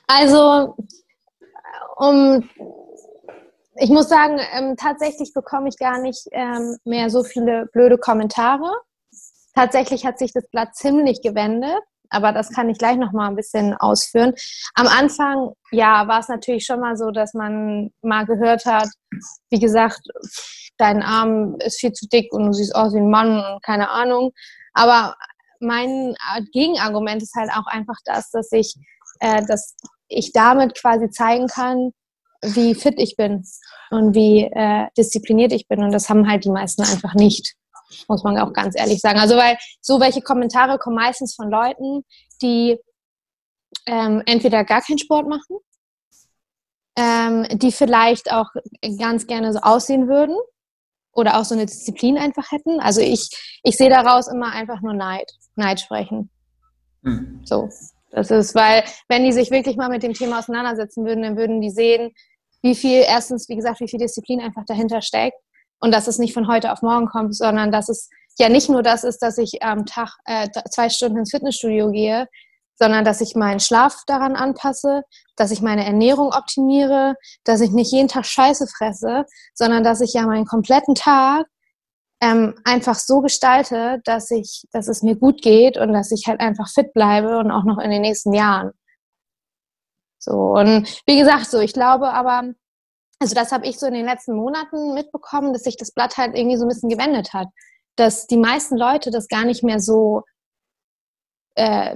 [0.09, 0.75] Also,
[1.97, 2.49] um,
[3.75, 8.71] ich muss sagen, ähm, tatsächlich bekomme ich gar nicht ähm, mehr so viele blöde Kommentare.
[9.53, 11.79] Tatsächlich hat sich das Blatt ziemlich gewendet,
[12.09, 14.33] aber das kann ich gleich noch mal ein bisschen ausführen.
[14.75, 18.89] Am Anfang, ja, war es natürlich schon mal so, dass man mal gehört hat,
[19.49, 20.01] wie gesagt,
[20.77, 23.89] dein Arm ist viel zu dick und du siehst aus wie ein Mann und keine
[23.89, 24.31] Ahnung.
[24.73, 25.15] Aber
[25.59, 26.15] mein
[26.51, 28.75] Gegenargument ist halt auch einfach das, dass ich,
[29.19, 29.75] äh, dass
[30.07, 31.91] ich damit quasi zeigen kann,
[32.41, 33.43] wie fit ich bin
[33.89, 35.83] und wie äh, diszipliniert ich bin.
[35.83, 37.55] Und das haben halt die meisten einfach nicht,
[38.07, 39.19] muss man auch ganz ehrlich sagen.
[39.19, 42.03] Also weil so welche Kommentare kommen meistens von Leuten,
[42.41, 42.77] die
[43.85, 45.57] ähm, entweder gar keinen Sport machen,
[46.95, 48.47] ähm, die vielleicht auch
[48.99, 50.37] ganz gerne so aussehen würden
[51.17, 52.79] oder auch so eine Disziplin einfach hätten.
[52.79, 53.29] Also ich,
[53.63, 56.29] ich sehe daraus immer einfach nur Neid, Neid sprechen.
[57.03, 57.41] Hm.
[57.43, 57.69] So.
[58.11, 61.59] Das ist, weil wenn die sich wirklich mal mit dem Thema auseinandersetzen würden, dann würden
[61.59, 62.11] die sehen,
[62.61, 65.37] wie viel, erstens, wie gesagt, wie viel Disziplin einfach dahinter steckt
[65.79, 68.09] und dass es nicht von heute auf morgen kommt, sondern dass es
[68.39, 72.27] ja nicht nur das ist, dass ich am Tag äh, zwei Stunden ins Fitnessstudio gehe,
[72.79, 75.03] sondern dass ich meinen Schlaf daran anpasse,
[75.35, 80.13] dass ich meine Ernährung optimiere, dass ich nicht jeden Tag Scheiße fresse, sondern dass ich
[80.13, 81.47] ja meinen kompletten Tag
[82.21, 86.39] ähm, einfach so gestalte, dass ich, dass es mir gut geht und dass ich halt
[86.39, 88.71] einfach fit bleibe und auch noch in den nächsten Jahren.
[90.19, 92.53] So und wie gesagt, so ich glaube aber,
[93.19, 96.35] also das habe ich so in den letzten Monaten mitbekommen, dass sich das Blatt halt
[96.35, 97.47] irgendwie so ein bisschen gewendet hat,
[97.95, 100.23] dass die meisten Leute das gar nicht mehr so
[101.57, 101.95] äh,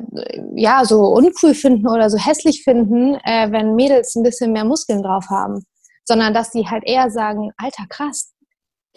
[0.55, 5.03] ja, so uncool finden oder so hässlich finden, äh, wenn Mädels ein bisschen mehr Muskeln
[5.03, 5.63] drauf haben.
[6.03, 8.33] Sondern dass die halt eher sagen, alter krass,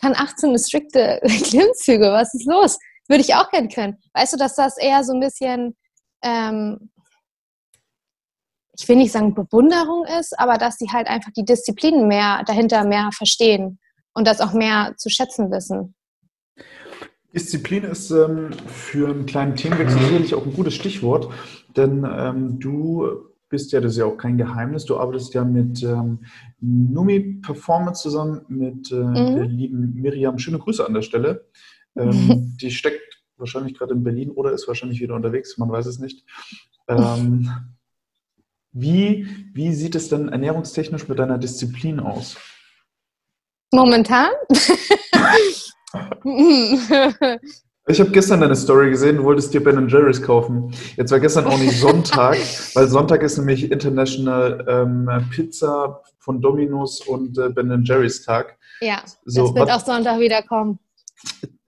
[0.00, 2.78] kann 18 strikte Klimmzüge, was ist los?
[3.08, 3.98] Würde ich auch gerne können.
[4.14, 5.76] Weißt du, dass das eher so ein bisschen,
[6.22, 6.90] ähm,
[8.78, 12.84] ich will nicht sagen Bewunderung ist, aber dass sie halt einfach die Disziplinen mehr dahinter
[12.84, 13.78] mehr verstehen
[14.14, 15.94] und das auch mehr zu schätzen wissen.
[17.35, 21.32] Disziplin ist ähm, für einen kleinen Themenwechsel sicherlich auch ein gutes Stichwort,
[21.76, 25.82] denn ähm, du bist ja, das ist ja auch kein Geheimnis, du arbeitest ja mit
[25.82, 26.20] ähm,
[26.61, 29.14] Numi Performance zusammen, mit äh, mhm.
[29.14, 30.39] der lieben Miriam.
[30.39, 31.47] Schöne Grüße an der Stelle.
[31.97, 35.99] Ähm, die steckt wahrscheinlich gerade in Berlin oder ist wahrscheinlich wieder unterwegs, man weiß es
[35.99, 36.24] nicht.
[36.89, 37.51] Ähm,
[38.72, 42.37] wie, wie sieht es denn ernährungstechnisch mit deiner Disziplin aus?
[43.72, 44.30] Momentan?
[47.86, 50.72] Ich habe gestern deine Story gesehen, du wolltest dir Ben Jerry's kaufen.
[50.97, 52.38] Jetzt war gestern auch nicht Sonntag,
[52.74, 58.57] weil Sonntag ist nämlich International ähm, Pizza von Domino's und äh, Ben Jerry's Tag.
[58.80, 60.78] Ja, so, das wird auch Sonntag wieder kommen.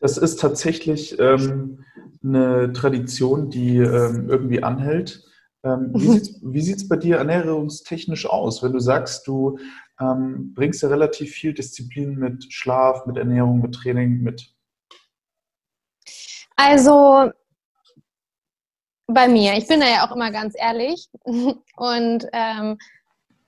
[0.00, 1.84] Das ist tatsächlich ähm,
[2.24, 5.22] eine Tradition, die ähm, irgendwie anhält.
[5.64, 9.58] Ähm, wie sieht es bei dir ernährungstechnisch aus, wenn du sagst, du
[10.00, 14.52] ähm, bringst ja relativ viel Disziplin mit Schlaf, mit Ernährung, mit Training mit?
[16.56, 17.30] Also
[19.06, 21.08] bei mir, ich bin da ja auch immer ganz ehrlich
[21.76, 22.78] und ähm,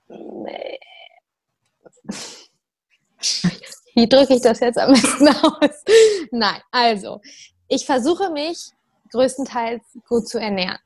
[3.95, 5.85] wie drücke ich das jetzt am besten aus?
[6.31, 7.21] Nein, also
[7.69, 8.71] ich versuche mich
[9.11, 10.79] größtenteils gut zu ernähren.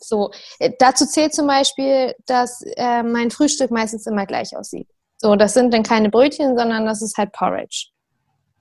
[0.00, 4.88] So, äh, dazu zählt zum Beispiel, dass äh, mein Frühstück meistens immer gleich aussieht.
[5.18, 7.88] So, das sind dann keine Brötchen, sondern das ist halt Porridge.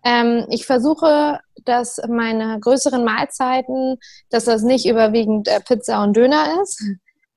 [0.04, 3.98] Ähm, ich versuche, dass meine größeren Mahlzeiten,
[4.30, 6.82] dass das nicht überwiegend äh, Pizza und Döner ist,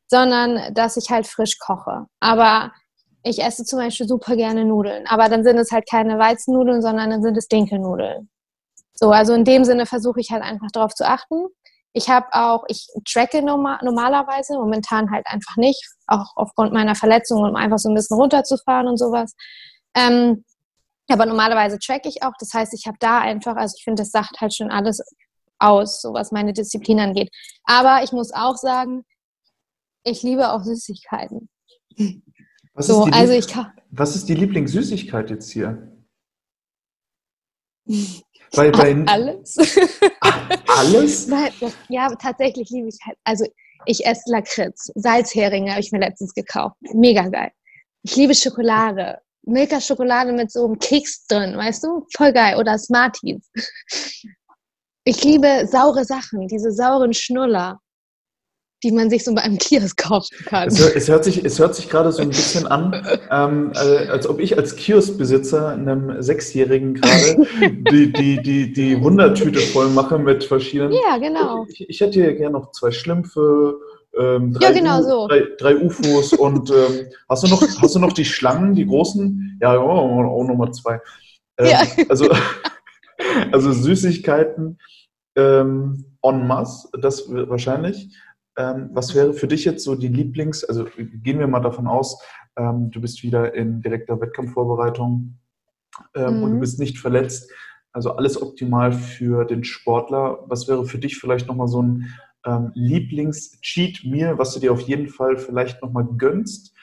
[0.06, 2.06] sondern dass ich halt frisch koche.
[2.20, 2.72] Aber
[3.22, 5.06] ich esse zum Beispiel super gerne Nudeln.
[5.06, 8.28] Aber dann sind es halt keine Weizennudeln, sondern dann sind es Dinkelnudeln.
[8.94, 11.46] So, also in dem Sinne versuche ich halt einfach darauf zu achten.
[11.98, 17.42] Ich habe auch, ich tracke normal, normalerweise, momentan halt einfach nicht, auch aufgrund meiner Verletzung,
[17.42, 19.34] um einfach so ein bisschen runterzufahren und sowas.
[19.96, 20.44] Ähm,
[21.08, 22.34] aber normalerweise track ich auch.
[22.38, 25.02] Das heißt, ich habe da einfach, also ich finde, das sagt halt schon alles
[25.58, 27.30] aus, so was meine Disziplin angeht.
[27.64, 29.02] Aber ich muss auch sagen,
[30.04, 31.48] ich liebe auch Süßigkeiten.
[32.74, 33.46] Was, so, ist, die also ich
[33.90, 35.98] was ist die Lieblingssüßigkeit jetzt hier?
[38.54, 39.56] Bei, bei alles.
[40.66, 41.26] alles?
[41.28, 43.18] Nein, das, ja, tatsächlich liebe ich halt.
[43.24, 43.46] Also
[43.86, 44.90] ich esse Lakritz.
[44.94, 46.76] Salzheringe habe ich mir letztens gekauft.
[46.94, 47.50] Mega geil.
[48.02, 49.18] Ich liebe Schokolade.
[49.42, 52.06] Milka-Schokolade mit so einem Keks drin, weißt du?
[52.16, 52.56] Voll geil.
[52.58, 53.50] Oder Smarties.
[55.04, 57.80] Ich liebe saure Sachen, diese sauren Schnuller
[58.82, 60.68] die man sich so bei einem Kiosk kaufen kann.
[60.68, 62.94] Es, es, hört, sich, es hört sich gerade so ein bisschen an,
[63.30, 67.46] ähm, äh, als ob ich als Kioskbesitzer einem Sechsjährigen gerade
[67.90, 70.92] die, die, die, die Wundertüte voll mache mit verschiedenen.
[70.92, 71.66] Ja, genau.
[71.68, 73.78] Ich, ich hätte hier gerne noch zwei Schlümpfe.
[74.18, 75.28] Ähm, drei, ja, genau so.
[75.28, 79.58] drei, drei UFOs und ähm, hast, du noch, hast du noch die Schlangen, die großen?
[79.60, 81.00] Ja, oh, auch nochmal zwei.
[81.58, 81.82] Ähm, ja.
[82.08, 82.28] Also,
[83.52, 84.78] also Süßigkeiten
[85.36, 88.08] ähm, en masse, das wahrscheinlich.
[88.58, 92.20] Ähm, was wäre für dich jetzt so die Lieblings-, also gehen wir mal davon aus,
[92.56, 95.38] ähm, du bist wieder in direkter Wettkampfvorbereitung
[96.14, 96.42] mhm.
[96.42, 96.60] und du mhm.
[96.60, 97.50] bist nicht verletzt.
[97.92, 100.44] Also alles optimal für den Sportler.
[100.46, 102.12] Was wäre für dich vielleicht nochmal so ein
[102.44, 106.74] ähm, Lieblings-Cheat-Meal, was du dir auf jeden Fall vielleicht nochmal gönnst?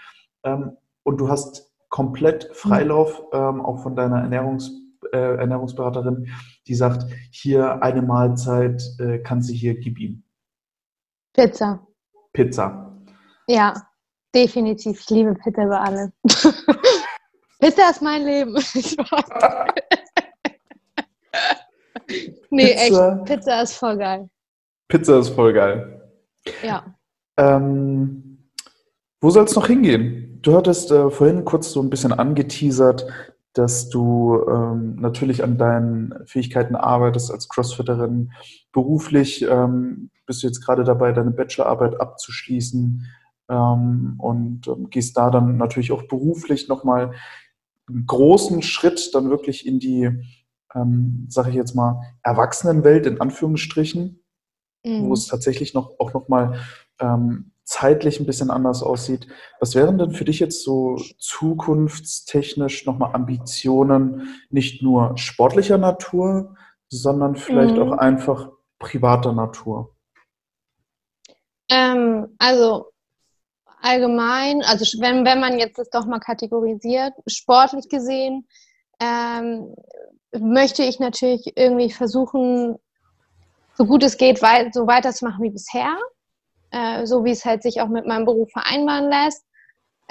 [0.44, 4.72] Ähm, und du hast komplett Freilauf, ähm, auch von deiner Ernährungs
[5.14, 6.28] äh, Ernährungsberaterin,
[6.68, 10.25] die sagt, hier eine Mahlzeit äh, kannst du hier, gib ihm.
[11.36, 11.86] Pizza.
[12.34, 12.96] Pizza.
[13.48, 13.74] Ja,
[14.34, 15.00] definitiv.
[15.02, 16.10] Ich liebe Pizza über alles.
[17.60, 18.54] Pizza ist mein Leben.
[22.50, 23.18] nee, Pizza.
[23.18, 23.26] echt.
[23.26, 24.30] Pizza ist voll geil.
[24.88, 26.02] Pizza ist voll geil.
[26.64, 26.96] Ja.
[27.38, 28.50] Ähm,
[29.20, 30.40] wo soll es noch hingehen?
[30.42, 33.06] Du hattest äh, vorhin kurz so ein bisschen angeteasert,
[33.56, 38.34] dass du ähm, natürlich an deinen Fähigkeiten arbeitest als Crossfitterin.
[38.74, 43.06] Beruflich ähm, bist du jetzt gerade dabei, deine Bachelorarbeit abzuschließen
[43.50, 47.14] ähm, und ähm, gehst da dann natürlich auch beruflich nochmal
[47.88, 50.10] einen großen Schritt dann wirklich in die,
[50.74, 54.20] ähm, sage ich jetzt mal, Erwachsenenwelt in Anführungsstrichen,
[54.84, 55.08] mhm.
[55.08, 56.60] wo es tatsächlich noch auch nochmal
[57.00, 59.28] ähm, zeitlich ein bisschen anders aussieht.
[59.60, 66.56] Was wären denn für dich jetzt so zukunftstechnisch nochmal Ambitionen, nicht nur sportlicher Natur,
[66.88, 67.82] sondern vielleicht mhm.
[67.82, 68.50] auch einfach
[68.80, 69.96] privater Natur?
[71.70, 72.92] Ähm, also
[73.82, 78.48] allgemein, also wenn, wenn man jetzt das doch mal kategorisiert, sportlich gesehen,
[79.00, 79.76] ähm,
[80.38, 82.78] möchte ich natürlich irgendwie versuchen,
[83.74, 85.98] so gut es geht, weit, so weiterzumachen wie bisher.
[86.76, 89.46] Äh, so wie es halt sich auch mit meinem Beruf vereinbaren lässt.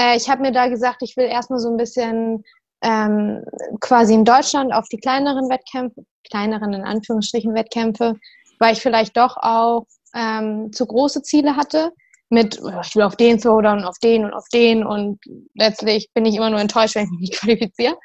[0.00, 2.42] Äh, ich habe mir da gesagt, ich will erstmal so ein bisschen
[2.82, 3.44] ähm,
[3.80, 8.14] quasi in Deutschland auf die kleineren Wettkämpfe, kleineren in Anführungsstrichen Wettkämpfe,
[8.60, 9.84] weil ich vielleicht doch auch
[10.14, 11.92] ähm, zu große Ziele hatte
[12.30, 15.20] mit, ich will auf den Throwdown und auf den und auf den und
[15.54, 17.98] letztlich bin ich immer nur enttäuscht, wenn ich mich nicht qualifiziere.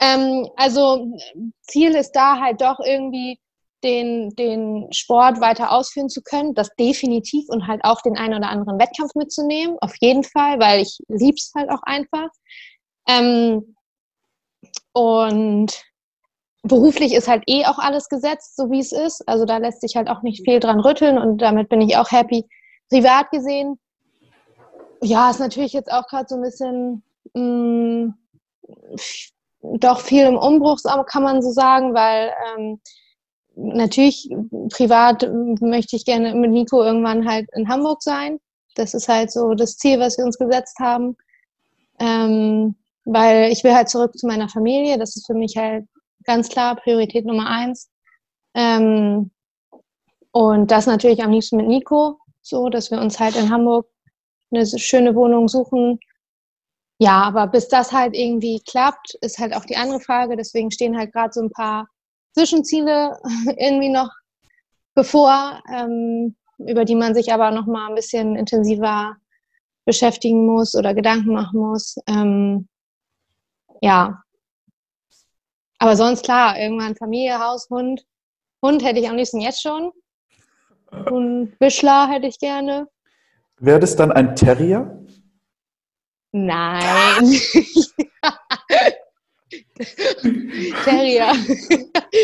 [0.00, 1.16] Ähm, also
[1.62, 3.38] Ziel ist da halt doch irgendwie
[3.84, 8.48] den, den Sport weiter ausführen zu können, das definitiv und halt auch den einen oder
[8.48, 12.28] anderen Wettkampf mitzunehmen, auf jeden Fall, weil ich lieb's halt auch einfach.
[13.08, 13.76] Ähm,
[14.92, 15.84] und
[16.62, 19.26] beruflich ist halt eh auch alles gesetzt, so wie es ist.
[19.28, 22.10] Also da lässt sich halt auch nicht viel dran rütteln und damit bin ich auch
[22.10, 22.44] happy.
[22.88, 23.78] Privat gesehen,
[25.02, 27.02] ja, ist natürlich jetzt auch gerade so ein bisschen
[27.34, 28.14] mh, mm,
[29.78, 32.80] doch viel im Umbruch, kann man so sagen, weil ähm,
[33.56, 34.28] natürlich,
[34.70, 35.28] privat
[35.60, 38.38] möchte ich gerne mit Nico irgendwann halt in Hamburg sein.
[38.74, 41.16] Das ist halt so das Ziel, was wir uns gesetzt haben.
[41.98, 42.76] Ähm,
[43.06, 44.98] weil ich will halt zurück zu meiner Familie.
[44.98, 45.86] Das ist für mich halt
[46.24, 47.90] ganz klar Priorität Nummer eins.
[48.54, 49.30] Ähm,
[50.32, 53.86] und das natürlich am liebsten mit Nico, so dass wir uns halt in Hamburg
[54.50, 55.98] eine schöne Wohnung suchen.
[56.98, 60.36] Ja, aber bis das halt irgendwie klappt, ist halt auch die andere Frage.
[60.36, 61.88] Deswegen stehen halt gerade so ein paar
[62.36, 63.18] Zwischenziele
[63.56, 64.10] irgendwie noch
[64.94, 69.16] bevor, ähm, über die man sich aber noch mal ein bisschen intensiver
[69.86, 71.96] beschäftigen muss oder Gedanken machen muss.
[72.06, 72.68] Ähm,
[73.80, 74.22] ja,
[75.78, 78.04] Aber sonst klar, irgendwann Familie, Haus, Hund.
[78.62, 79.92] Hund hätte ich am liebsten jetzt schon.
[81.10, 82.88] Und Bischler hätte ich gerne.
[83.58, 85.04] Wäre das dann ein Terrier?
[86.32, 86.80] Nein.
[90.84, 91.32] Terrier.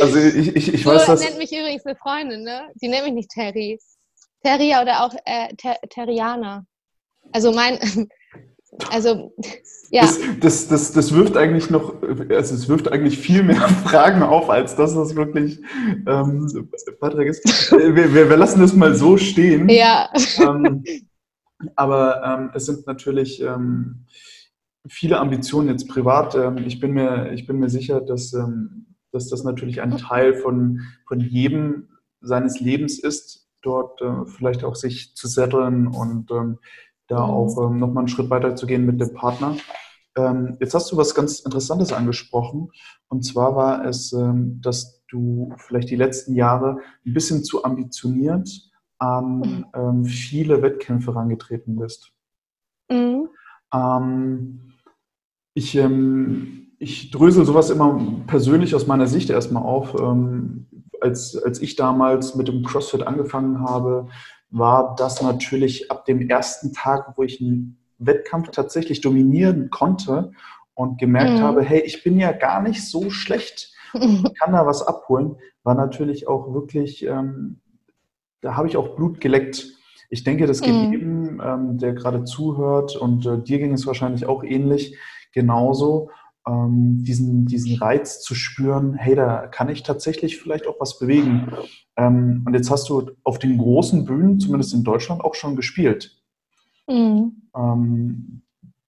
[0.00, 1.20] Also ich, ich, ich so weiß, dass...
[1.20, 2.70] nennt mich übrigens eine Freundin, ne?
[2.80, 3.78] Die nennt mich nicht Terry.
[4.42, 6.64] Terrier oder auch äh, Ter Terrianer.
[7.32, 7.78] Also mein,
[8.90, 9.32] also
[9.90, 10.02] ja.
[10.02, 14.48] Das, das, das, das wirft eigentlich noch, also es wirft eigentlich viel mehr Fragen auf,
[14.48, 15.60] als dass das wirklich
[16.06, 16.66] ähm,
[16.98, 17.44] Beitrag ist.
[17.72, 19.68] Wir, wir, wir lassen das mal so stehen.
[19.68, 20.10] Ja.
[20.38, 20.82] Ähm,
[21.76, 24.06] aber ähm, es sind natürlich ähm,
[24.88, 26.34] viele Ambitionen jetzt privat.
[26.34, 30.34] Ähm, ich, bin mir, ich bin mir sicher, dass, ähm, dass das natürlich ein Teil
[30.34, 31.88] von, von jedem
[32.20, 36.58] seines Lebens ist, dort äh, vielleicht auch sich zu setteln und ähm,
[37.08, 39.56] da auch ähm, nochmal einen Schritt weiter zu gehen mit dem Partner.
[40.60, 42.70] Jetzt hast du was ganz Interessantes angesprochen.
[43.08, 44.14] Und zwar war es,
[44.60, 48.46] dass du vielleicht die letzten Jahre ein bisschen zu ambitioniert
[48.98, 52.12] an ähm, viele Wettkämpfe herangetreten bist.
[52.90, 53.30] Mhm.
[53.74, 54.71] Ähm,
[55.54, 59.94] ich, ähm, ich drösel sowas immer persönlich aus meiner Sicht erstmal auf.
[60.00, 60.66] Ähm,
[61.00, 64.08] als, als ich damals mit dem CrossFit angefangen habe,
[64.50, 70.32] war das natürlich ab dem ersten Tag, wo ich einen Wettkampf tatsächlich dominieren konnte
[70.74, 71.42] und gemerkt Mhm.
[71.42, 75.74] habe, hey, ich bin ja gar nicht so schlecht, ich kann da was abholen, war
[75.74, 77.60] natürlich auch wirklich, ähm,
[78.40, 79.66] da habe ich auch Blut geleckt.
[80.12, 80.92] Ich denke, das geht Mhm.
[80.92, 84.94] jedem, ähm, der gerade zuhört und äh, dir ging es wahrscheinlich auch ähnlich,
[85.32, 86.10] genauso,
[86.46, 91.48] ähm, diesen, diesen Reiz zu spüren, hey, da kann ich tatsächlich vielleicht auch was bewegen.
[91.96, 96.22] Ähm, und jetzt hast du auf den großen Bühnen, zumindest in Deutschland, auch schon gespielt.
[96.86, 97.48] Mhm.
[97.56, 98.42] Ähm,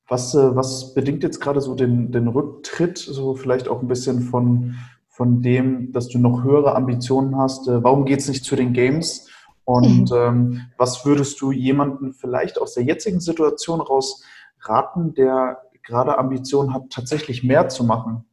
[0.07, 4.20] was, äh, was bedingt jetzt gerade so den, den Rücktritt, so vielleicht auch ein bisschen
[4.20, 4.75] von,
[5.09, 7.66] von dem, dass du noch höhere Ambitionen hast?
[7.66, 9.24] Äh, warum geht es nicht zu den Games?
[9.65, 14.23] Und ähm, was würdest du jemanden vielleicht aus der jetzigen Situation raus
[14.61, 18.25] raten, der gerade Ambitionen hat, tatsächlich mehr zu machen?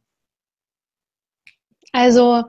[1.92, 2.42] Also,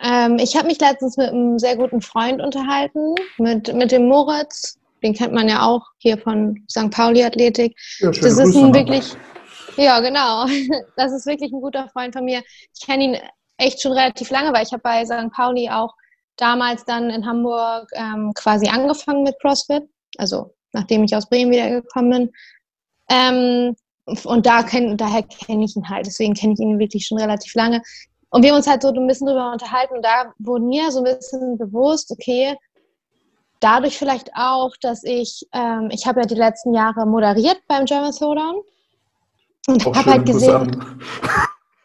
[0.00, 4.78] ähm, ich habe mich letztens mit einem sehr guten Freund unterhalten, mit, mit dem Moritz.
[5.02, 6.90] Den kennt man ja auch hier von St.
[6.90, 7.76] Pauli Athletik.
[7.98, 9.14] Ja, Das ist Grüße, ein wirklich,
[9.76, 10.46] ja, genau.
[10.96, 12.42] Das ist wirklich ein guter Freund von mir.
[12.74, 13.16] Ich kenne ihn
[13.58, 15.30] echt schon relativ lange, weil ich habe bei St.
[15.30, 15.94] Pauli auch
[16.36, 19.88] damals dann in Hamburg ähm, quasi angefangen mit CrossFit.
[20.18, 22.32] Also nachdem ich aus Bremen wiedergekommen bin.
[23.08, 23.76] Ähm,
[24.24, 26.06] und da kenn, daher kenne ich ihn halt.
[26.06, 27.80] Deswegen kenne ich ihn wirklich schon relativ lange.
[28.28, 29.94] Und wir haben uns halt so ein bisschen drüber unterhalten.
[29.96, 32.54] Und da wurde mir so ein bisschen bewusst, okay,
[33.60, 38.12] dadurch vielleicht auch, dass ich, ähm, ich habe ja die letzten Jahre moderiert beim German
[38.12, 38.56] Throwdown
[39.68, 40.84] und habe halt gesehen,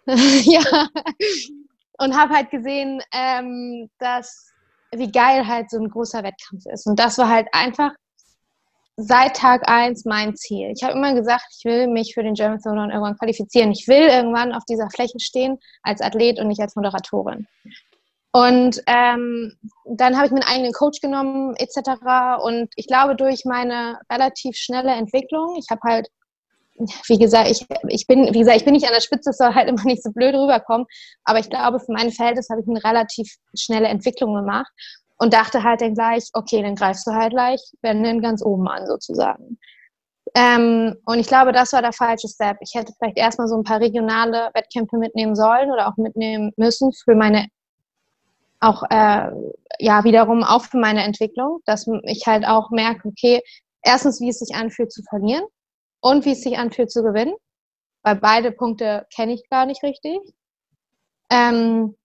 [0.44, 0.88] ja,
[2.00, 4.52] und habe halt gesehen, ähm, dass
[4.92, 6.88] wie geil halt so ein großer Wettkampf ist.
[6.88, 7.92] Und das war halt einfach
[8.98, 10.72] seit Tag eins mein Ziel.
[10.76, 13.72] Ich habe immer gesagt, ich will mich für den German Throwdown irgendwann qualifizieren.
[13.72, 17.48] Ich will irgendwann auf dieser Fläche stehen als Athlet und nicht als Moderatorin.
[18.32, 22.44] Und ähm, dann habe ich mir einen eigenen Coach genommen etc.
[22.44, 26.10] Und ich glaube, durch meine relativ schnelle Entwicklung, ich habe halt,
[27.08, 29.54] wie gesagt, ich, ich bin, wie gesagt, ich bin nicht an der Spitze, es soll
[29.54, 30.88] halt immer nicht so blöd rüberkommen.
[31.24, 34.72] Aber ich glaube, für meine Verhältnisse habe ich eine relativ schnelle Entwicklung gemacht
[35.18, 38.68] und dachte halt dann gleich, okay, dann greifst du halt gleich, wenn dann ganz oben
[38.68, 39.60] an sozusagen.
[40.36, 42.58] Ähm, und ich glaube, das war der falsche Step.
[42.62, 46.92] Ich hätte vielleicht erstmal so ein paar regionale Wettkämpfe mitnehmen sollen oder auch mitnehmen müssen
[46.94, 47.48] für meine
[48.62, 49.32] auch äh,
[49.80, 53.42] ja wiederum auch für meine Entwicklung, dass ich halt auch merke, okay,
[53.82, 55.46] erstens, wie es sich anfühlt zu verlieren
[56.02, 57.36] und wie es sich anfühlt zu gewinnen,
[58.04, 60.20] weil beide Punkte kenne ich gar nicht richtig.
[61.30, 61.96] Ähm,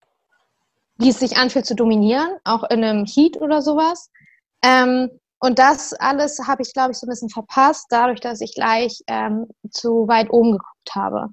[0.96, 4.10] wie es sich anfühlt zu dominieren, auch in einem Heat oder sowas.
[4.62, 8.54] Ähm, und das alles habe ich, glaube ich, so ein bisschen verpasst, dadurch, dass ich
[8.54, 11.28] gleich ähm, zu weit oben geguckt habe.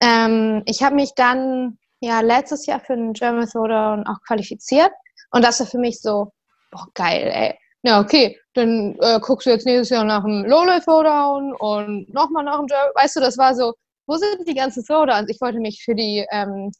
[0.00, 4.90] Ähm, ich habe mich dann ja letztes Jahr für den German Throwdown auch qualifiziert
[5.30, 6.32] und das war für mich so,
[6.70, 7.58] boah, geil, ey.
[7.82, 12.44] Ja, okay, dann äh, guckst du jetzt nächstes Jahr nach dem Lowlight Throwdown und nochmal
[12.44, 13.74] nach dem German, weißt du, das war so,
[14.06, 15.30] wo sind die ganzen Throwdowns?
[15.30, 16.72] Ich wollte mich für die ähm,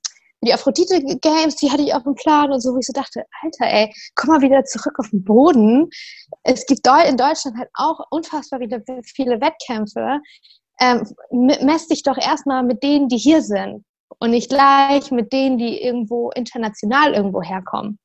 [0.43, 3.25] die Aphrodite Games, die hatte ich auf dem Plan und so, wo ich so dachte,
[3.43, 5.91] Alter, ey, komm mal wieder zurück auf den Boden.
[6.45, 10.21] Es gibt in Deutschland halt auch unfassbar wieder viele Wettkämpfe.
[10.81, 13.85] Ähm, mess dich doch erstmal mit denen, die hier sind
[14.19, 17.99] und nicht gleich mit denen, die irgendwo international irgendwo herkommen.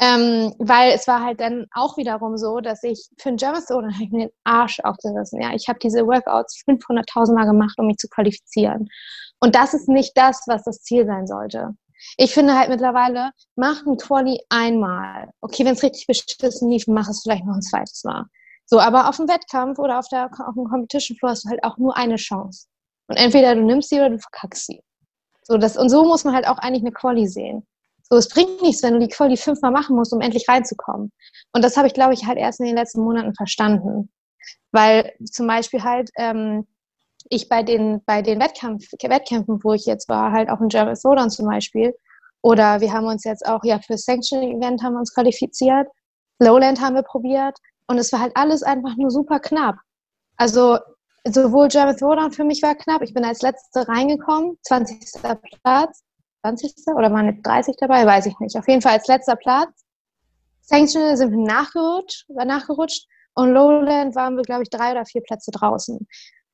[0.00, 3.94] Ähm, weil es war halt dann auch wiederum so, dass ich für den German Throne
[3.94, 5.40] habe ich mir den Arsch aufgerissen.
[5.40, 8.88] Ja, ich habe diese Workouts 500.000 Mal gemacht, um mich zu qualifizieren.
[9.40, 11.70] Und das ist nicht das, was das Ziel sein sollte.
[12.16, 15.30] Ich finde halt mittlerweile, mach ein Quali einmal.
[15.40, 18.24] Okay, wenn es richtig beschissen lief, mach es vielleicht noch ein zweites Mal.
[18.66, 21.62] So, aber auf dem Wettkampf oder auf, der, auf dem Competition Floor hast du halt
[21.62, 22.66] auch nur eine Chance.
[23.08, 24.82] Und entweder du nimmst sie oder du verkackst sie.
[25.42, 27.66] So, das, und so muss man halt auch eigentlich eine Quali sehen.
[28.10, 31.10] So, es bringt nichts, wenn du die Quali fünfmal machen musst, um endlich reinzukommen.
[31.52, 34.10] Und das habe ich, glaube ich, halt erst in den letzten Monaten verstanden.
[34.72, 36.66] Weil zum Beispiel halt ähm,
[37.28, 40.94] ich bei den, bei den Wettkampf, Wettkämpfen, wo ich jetzt war, halt auch in German
[40.94, 41.94] Throwdown zum Beispiel,
[42.42, 45.88] oder wir haben uns jetzt auch, ja, für Sanctioning Event haben wir uns qualifiziert,
[46.38, 49.76] Lowland haben wir probiert und es war halt alles einfach nur super knapp.
[50.36, 50.78] Also
[51.26, 55.22] sowohl German Throwdown für mich war knapp, ich bin als Letzte reingekommen, 20.
[55.62, 56.02] Platz,
[56.44, 56.74] 20.
[56.94, 58.56] oder waren jetzt 30 dabei, weiß ich nicht.
[58.56, 59.70] Auf jeden Fall als letzter Platz.
[60.60, 65.22] Sanctional sind wir nachgerutscht, war nachgerutscht und Lowland waren wir, glaube ich, drei oder vier
[65.22, 66.06] Plätze draußen.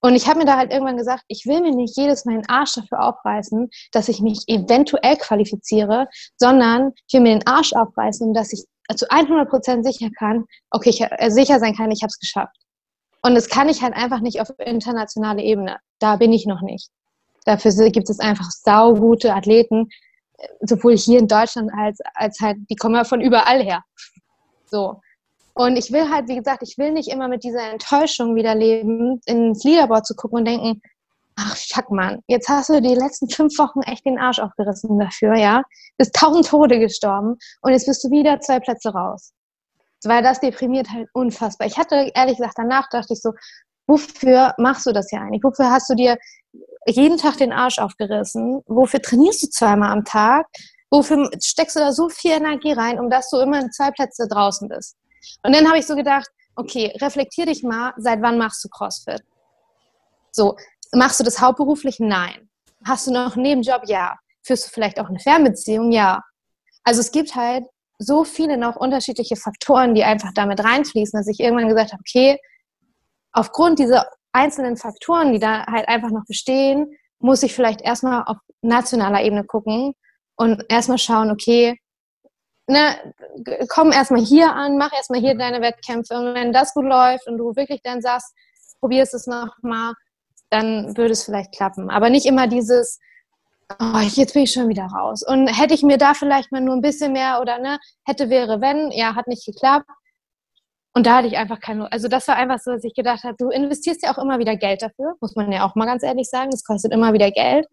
[0.02, 2.48] Und ich habe mir da halt irgendwann gesagt, ich will mir nicht jedes Mal den
[2.48, 8.32] Arsch dafür aufreißen, dass ich mich eventuell qualifiziere, sondern ich will mir den Arsch aufreißen,
[8.32, 8.64] dass ich
[8.96, 12.56] zu 100% sicher kann, okay, ich, äh, sicher sein kann, ich habe es geschafft.
[13.22, 15.78] Und das kann ich halt einfach nicht auf internationaler Ebene.
[15.98, 16.88] Da bin ich noch nicht.
[17.50, 19.88] Dafür gibt es einfach saugute Athleten,
[20.60, 23.82] sowohl hier in Deutschland als, als halt, die kommen ja von überall her.
[24.66, 25.00] So.
[25.54, 29.20] Und ich will halt, wie gesagt, ich will nicht immer mit dieser Enttäuschung wieder leben,
[29.26, 30.80] ins Leaderboard zu gucken und denken,
[31.34, 35.34] ach fuck man, jetzt hast du die letzten fünf Wochen echt den Arsch aufgerissen dafür,
[35.34, 35.64] ja,
[35.98, 39.32] bist tausend Tode gestorben und jetzt bist du wieder zwei Plätze raus.
[40.04, 41.66] Weil das deprimiert halt unfassbar.
[41.66, 43.32] Ich hatte ehrlich gesagt danach dachte ich so,
[43.88, 45.42] wofür machst du das hier eigentlich?
[45.42, 46.16] Wofür hast du dir
[46.86, 48.62] jeden Tag den Arsch aufgerissen?
[48.66, 50.46] Wofür trainierst du zweimal am Tag?
[50.90, 54.26] Wofür steckst du da so viel Energie rein, um dass du immer in zwei Plätze
[54.28, 54.96] draußen bist?
[55.42, 59.22] Und dann habe ich so gedacht, okay, reflektier dich mal, seit wann machst du CrossFit?
[60.32, 60.56] So,
[60.92, 62.00] machst du das hauptberuflich?
[62.00, 62.48] Nein.
[62.84, 63.82] Hast du noch einen Nebenjob?
[63.86, 64.16] Ja.
[64.42, 65.92] Führst du vielleicht auch eine Fernbeziehung?
[65.92, 66.22] Ja.
[66.82, 67.64] Also es gibt halt
[67.98, 72.38] so viele noch unterschiedliche Faktoren, die einfach damit reinfließen, dass ich irgendwann gesagt habe, okay,
[73.32, 78.36] aufgrund dieser einzelnen Faktoren, die da halt einfach noch bestehen, muss ich vielleicht erstmal auf
[78.62, 79.94] nationaler Ebene gucken
[80.36, 81.78] und erstmal schauen, okay,
[82.66, 83.14] ne,
[83.68, 87.38] komm erstmal hier an, mach erstmal hier deine Wettkämpfe und wenn das gut läuft und
[87.38, 88.34] du wirklich dann sagst,
[88.80, 89.94] probierst es nochmal,
[90.50, 91.90] dann würde es vielleicht klappen.
[91.90, 92.98] Aber nicht immer dieses,
[93.78, 95.22] oh, jetzt bin ich schon wieder raus.
[95.26, 98.60] Und hätte ich mir da vielleicht mal nur ein bisschen mehr oder ne, hätte, wäre,
[98.60, 99.86] wenn, ja, hat nicht geklappt.
[100.92, 103.36] Und da hatte ich einfach keine, also das war einfach so, dass ich gedacht habe,
[103.38, 106.28] du investierst ja auch immer wieder Geld dafür, muss man ja auch mal ganz ehrlich
[106.28, 107.66] sagen, das kostet immer wieder Geld.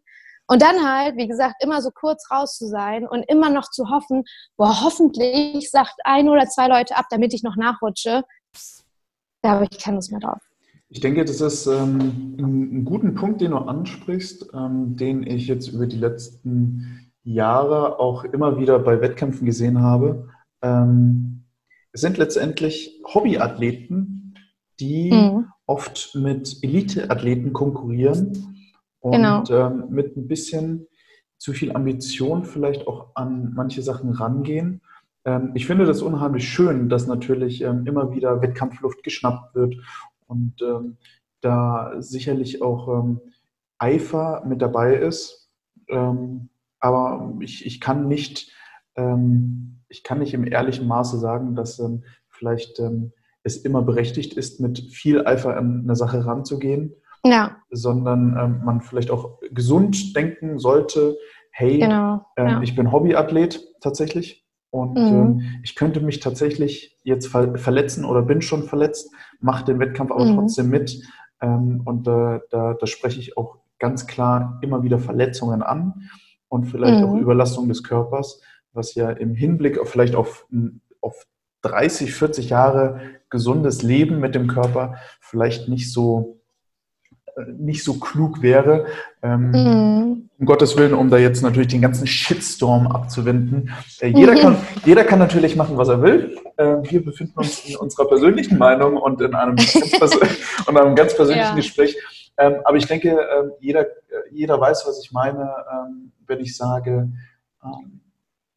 [0.50, 3.90] Und dann halt, wie gesagt, immer so kurz raus zu sein und immer noch zu
[3.90, 4.24] hoffen,
[4.56, 8.24] boah, hoffentlich sagt ein oder zwei Leute ab, damit ich noch nachrutsche.
[9.42, 10.40] Da habe ich keine Lust mehr drauf.
[10.90, 15.48] Ich denke, das ist ähm, ein, ein guter Punkt, den du ansprichst, ähm, den ich
[15.48, 20.30] jetzt über die letzten Jahre auch immer wieder bei Wettkämpfen gesehen habe.
[20.62, 21.44] Ähm,
[21.92, 24.36] es sind letztendlich Hobbyathleten,
[24.80, 25.48] die mhm.
[25.66, 28.58] oft mit Eliteathleten konkurrieren
[29.00, 29.44] und genau.
[29.50, 30.88] ähm, mit ein bisschen
[31.38, 34.82] zu viel Ambition vielleicht auch an manche Sachen rangehen.
[35.26, 39.76] Ähm, ich finde das unheimlich schön, dass natürlich ähm, immer wieder Wettkampfluft geschnappt wird
[40.28, 40.98] und ähm,
[41.42, 43.22] da sicherlich auch ähm,
[43.78, 45.50] Eifer mit dabei ist.
[45.90, 48.52] Ähm, aber ich, ich kann nicht,
[49.90, 51.82] ich kann nicht im ehrlichen Maße sagen, dass
[52.30, 52.82] vielleicht
[53.44, 56.94] es immer berechtigt ist, mit viel Eifer an eine Sache ranzugehen
[57.30, 57.58] ja.
[57.70, 61.18] sondern ähm, man vielleicht auch gesund denken sollte,
[61.52, 62.26] hey, genau.
[62.36, 62.62] ähm, ja.
[62.62, 65.08] ich bin Hobbyathlet tatsächlich und mhm.
[65.08, 70.12] ähm, ich könnte mich tatsächlich jetzt ver verletzen oder bin schon verletzt, mache den Wettkampf
[70.12, 70.36] aber mhm.
[70.36, 71.02] trotzdem mit
[71.42, 76.10] ähm, und äh, da, da spreche ich auch ganz klar immer wieder Verletzungen an
[76.50, 77.06] und vielleicht mhm.
[77.06, 78.42] auch Überlastung des Körpers,
[78.74, 80.48] was ja im Hinblick auf vielleicht auf,
[81.02, 81.26] auf
[81.62, 86.38] 30, 40 Jahre gesundes Leben mit dem Körper vielleicht nicht so
[87.46, 88.86] nicht so klug wäre.
[89.22, 90.30] Ähm, mhm.
[90.40, 93.72] Um Gottes Willen, um da jetzt natürlich den ganzen Shitstorm abzuwenden.
[94.00, 94.40] Äh, jeder, mhm.
[94.40, 96.38] kann, jeder kann natürlich machen, was er will.
[96.58, 100.16] Äh, wir befinden uns in unserer persönlichen Meinung und in einem ganz,
[100.68, 101.56] und einem ganz persönlichen ja.
[101.56, 101.98] Gespräch.
[102.38, 103.86] Ähm, aber ich denke, äh, jeder,
[104.32, 107.10] jeder weiß, was ich meine, ähm, wenn ich sage,
[107.64, 108.02] ähm,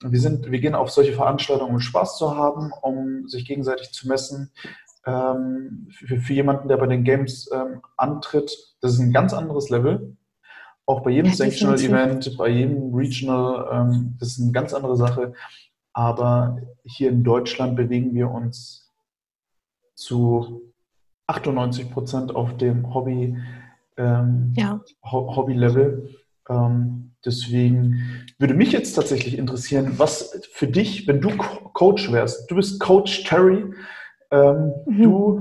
[0.03, 4.09] wir, sind, wir gehen auf solche Veranstaltungen, um Spaß zu haben, um sich gegenseitig zu
[4.09, 4.51] messen,
[5.07, 9.70] ähm, für, für, jemanden, der bei den Games ähm, antritt, das ist ein ganz anderes
[9.70, 10.16] Level.
[10.86, 14.96] Auch bei jedem ja, Sanctional Event, bei jedem Regional, ähm, das ist eine ganz andere
[14.96, 15.34] Sache.
[15.92, 18.90] Aber hier in Deutschland bewegen wir uns
[19.94, 20.62] zu
[21.26, 23.36] 98 Prozent auf dem Hobby,
[23.96, 24.80] ähm, ja.
[25.05, 26.14] Hobby-Level.
[26.48, 32.57] Ähm, deswegen würde mich jetzt tatsächlich interessieren, was für dich, wenn du Coach wärst, du
[32.57, 33.64] bist Coach Terry,
[34.31, 35.03] ähm, mhm.
[35.03, 35.41] du,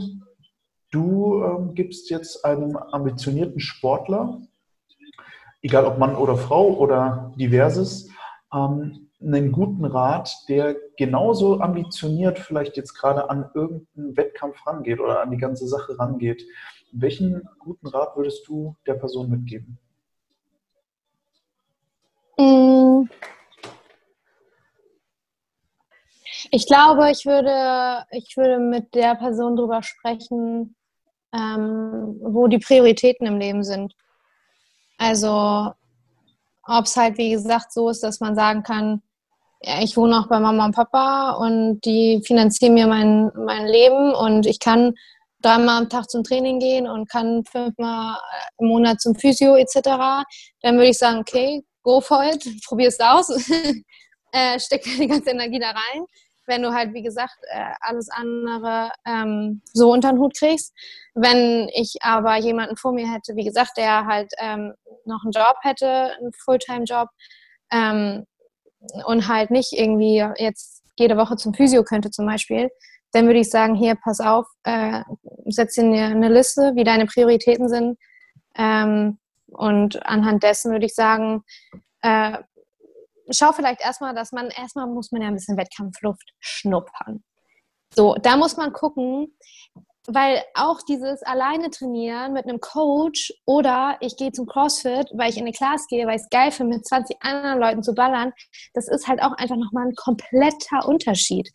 [0.92, 4.42] du ähm, gibst jetzt einem ambitionierten Sportler,
[5.62, 8.10] egal ob Mann oder Frau oder diverses,
[8.54, 15.22] ähm, einen guten Rat, der genauso ambitioniert vielleicht jetzt gerade an irgendeinen Wettkampf rangeht oder
[15.22, 16.46] an die ganze Sache rangeht.
[16.94, 19.78] Welchen guten Rat würdest du der Person mitgeben?
[22.40, 23.10] Mm.
[26.52, 30.76] Ich glaube, ich würde, ich würde mit der Person darüber sprechen,
[31.34, 33.94] ähm, wo die Prioritäten im Leben sind.
[34.98, 35.74] Also,
[36.64, 39.02] ob es halt, wie gesagt, so ist, dass man sagen kann,
[39.62, 44.14] ja, ich wohne auch bei Mama und Papa und die finanzieren mir mein, mein Leben
[44.16, 44.94] und ich kann
[45.42, 48.18] dreimal am Tag zum Training gehen und kann fünfmal
[48.60, 50.24] im Monat zum Physio etc.,
[50.62, 53.30] dann würde ich sagen, okay, go for it, probier es aus,
[54.32, 56.06] äh, steck die ganze Energie da rein.
[56.46, 60.74] Wenn du halt, wie gesagt, äh, alles andere ähm, so unter den Hut kriegst.
[61.14, 64.74] Wenn ich aber jemanden vor mir hätte, wie gesagt, der halt ähm,
[65.06, 67.10] noch einen Job hätte, einen Fulltime-Job,
[67.72, 68.26] ähm,
[69.06, 72.70] und halt nicht irgendwie jetzt jede Woche zum Physio könnte zum Beispiel,
[73.12, 75.02] dann würde ich sagen, hier, pass auf, äh,
[75.48, 77.98] setz dir eine Liste, wie deine Prioritäten sind.
[78.56, 79.18] Ähm,
[79.52, 81.44] und anhand dessen würde ich sagen,
[82.02, 82.38] äh,
[83.30, 87.24] schau vielleicht erstmal, dass man, erstmal muss man ja ein bisschen Wettkampfluft schnuppern.
[87.94, 89.36] So, da muss man gucken,
[90.08, 95.38] weil auch dieses alleine trainieren mit einem Coach oder ich gehe zum CrossFit, weil ich
[95.38, 98.32] in eine Class gehe, weil ich es geil finde, mit 20 anderen Leuten zu ballern,
[98.74, 101.50] das ist halt auch einfach nochmal ein kompletter Unterschied.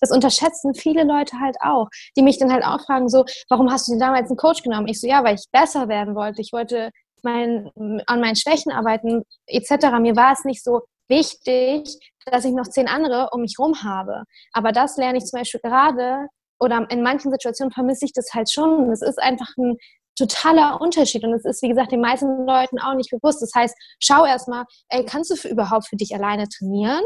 [0.00, 3.88] Das unterschätzen viele Leute halt auch, die mich dann halt auch fragen, so, warum hast
[3.88, 4.88] du dir damals einen Coach genommen?
[4.88, 6.40] Ich so, ja, weil ich besser werden wollte.
[6.40, 6.90] Ich wollte
[7.22, 7.70] mein,
[8.06, 9.98] an meinen Schwächen arbeiten, etc.
[10.00, 14.24] Mir war es nicht so wichtig, dass ich noch zehn andere um mich rum habe.
[14.52, 16.28] Aber das lerne ich zum Beispiel gerade
[16.60, 18.90] oder in manchen Situationen vermisse ich das halt schon.
[18.90, 19.76] Es ist einfach ein
[20.18, 23.40] totaler Unterschied und es ist, wie gesagt, den meisten Leuten auch nicht bewusst.
[23.40, 27.02] Das heißt, schau erstmal, ey, kannst du für, überhaupt für dich alleine trainieren?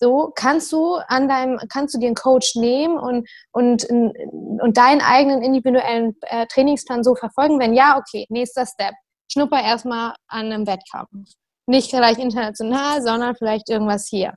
[0.00, 5.00] So, kannst du an deinem, kannst du dir einen Coach nehmen und, und, und deinen
[5.00, 7.60] eigenen individuellen äh, Trainingsplan so verfolgen?
[7.60, 8.94] Wenn ja, okay, nächster Step.
[9.32, 11.08] Schnupper erstmal an einem Wettkampf.
[11.66, 14.34] Nicht vielleicht international, sondern vielleicht irgendwas hier.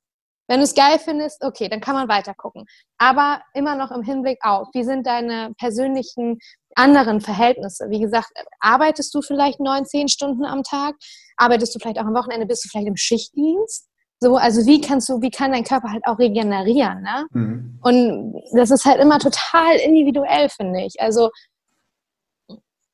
[0.47, 2.65] Wenn du es geil findest, okay, dann kann man weiter gucken.
[2.97, 6.37] Aber immer noch im Hinblick auf, wie sind deine persönlichen
[6.75, 7.85] anderen Verhältnisse?
[7.89, 8.29] Wie gesagt,
[8.59, 10.95] arbeitest du vielleicht neun, zehn Stunden am Tag?
[11.37, 12.45] Arbeitest du vielleicht auch am Wochenende?
[12.45, 13.87] Bist du vielleicht im Schichtdienst?
[14.19, 17.01] So, also wie kannst du, wie kann dein Körper halt auch regenerieren?
[17.01, 17.25] Ne?
[17.31, 17.79] Mhm.
[17.81, 21.01] Und das ist halt immer total individuell, finde ich.
[21.01, 21.31] Also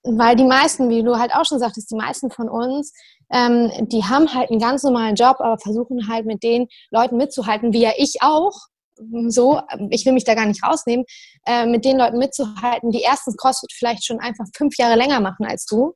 [0.04, 2.94] weil die meisten, wie du halt auch schon sagtest, die meisten von uns,
[3.32, 7.74] ähm, die haben halt einen ganz normalen Job, aber versuchen halt mit den Leuten mitzuhalten,
[7.74, 8.54] wie ja ich auch.
[9.30, 11.06] So, ich will mich da gar nicht rausnehmen,
[11.48, 15.46] äh, mit den Leuten mitzuhalten, die erstens CrossFit vielleicht schon einfach fünf Jahre länger machen
[15.46, 15.94] als du.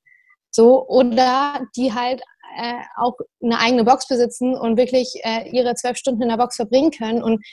[0.49, 2.21] So, oder die halt
[2.57, 6.55] äh, auch eine eigene Box besitzen und wirklich äh, ihre zwölf Stunden in der Box
[6.55, 7.45] verbringen können und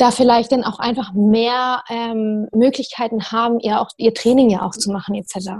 [0.00, 4.72] da vielleicht dann auch einfach mehr ähm, Möglichkeiten haben, ihr, auch, ihr Training ja auch
[4.72, 5.50] zu machen etc.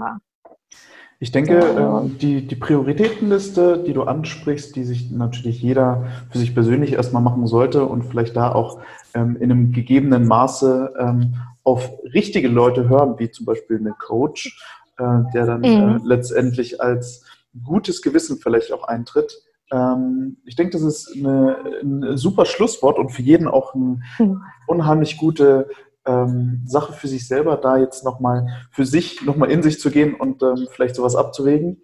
[1.19, 6.55] Ich denke, äh, die, die Prioritätenliste, die du ansprichst, die sich natürlich jeder für sich
[6.55, 8.79] persönlich erstmal machen sollte und vielleicht da auch
[9.13, 14.59] ähm, in einem gegebenen Maße ähm, auf richtige Leute hören, wie zum Beispiel einen Coach,
[14.97, 16.01] äh, der dann äh, mhm.
[16.03, 17.23] letztendlich als
[17.63, 19.31] gutes Gewissen vielleicht auch eintritt.
[19.71, 24.43] Ähm, ich denke, das ist eine, ein super Schlusswort und für jeden auch eine mhm.
[24.67, 25.69] unheimlich gute
[26.05, 30.15] ähm, Sache für sich selber, da jetzt nochmal für sich nochmal in sich zu gehen
[30.15, 31.81] und ähm, vielleicht sowas abzuwägen.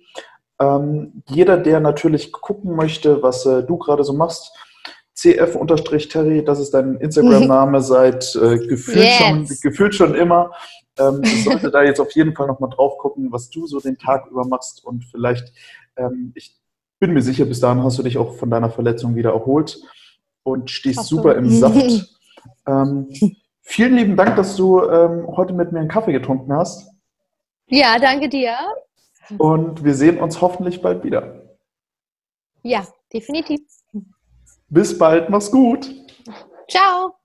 [0.59, 4.51] Ähm, jeder, der natürlich gucken möchte, was äh, du gerade so machst,
[5.15, 9.17] cf-terry, das ist dein Instagram-Name seit äh, gefühlt, yes.
[9.17, 10.51] schon, gefühlt schon immer.
[10.99, 14.27] Ähm, sollte da jetzt auf jeden Fall nochmal drauf gucken, was du so den Tag
[14.31, 15.53] über machst und vielleicht,
[15.95, 16.57] ähm, ich
[16.99, 19.79] bin mir sicher, bis dahin hast du dich auch von deiner Verletzung wieder erholt
[20.43, 21.17] und stehst so.
[21.17, 22.07] super im Saft.
[22.65, 23.09] Ähm,
[23.61, 26.89] vielen lieben Dank, dass du ähm, heute mit mir einen Kaffee getrunken hast.
[27.67, 28.55] Ja, danke dir.
[29.37, 31.43] Und wir sehen uns hoffentlich bald wieder.
[32.63, 33.61] Ja, definitiv.
[34.69, 35.93] Bis bald, mach's gut.
[36.69, 37.15] Ciao.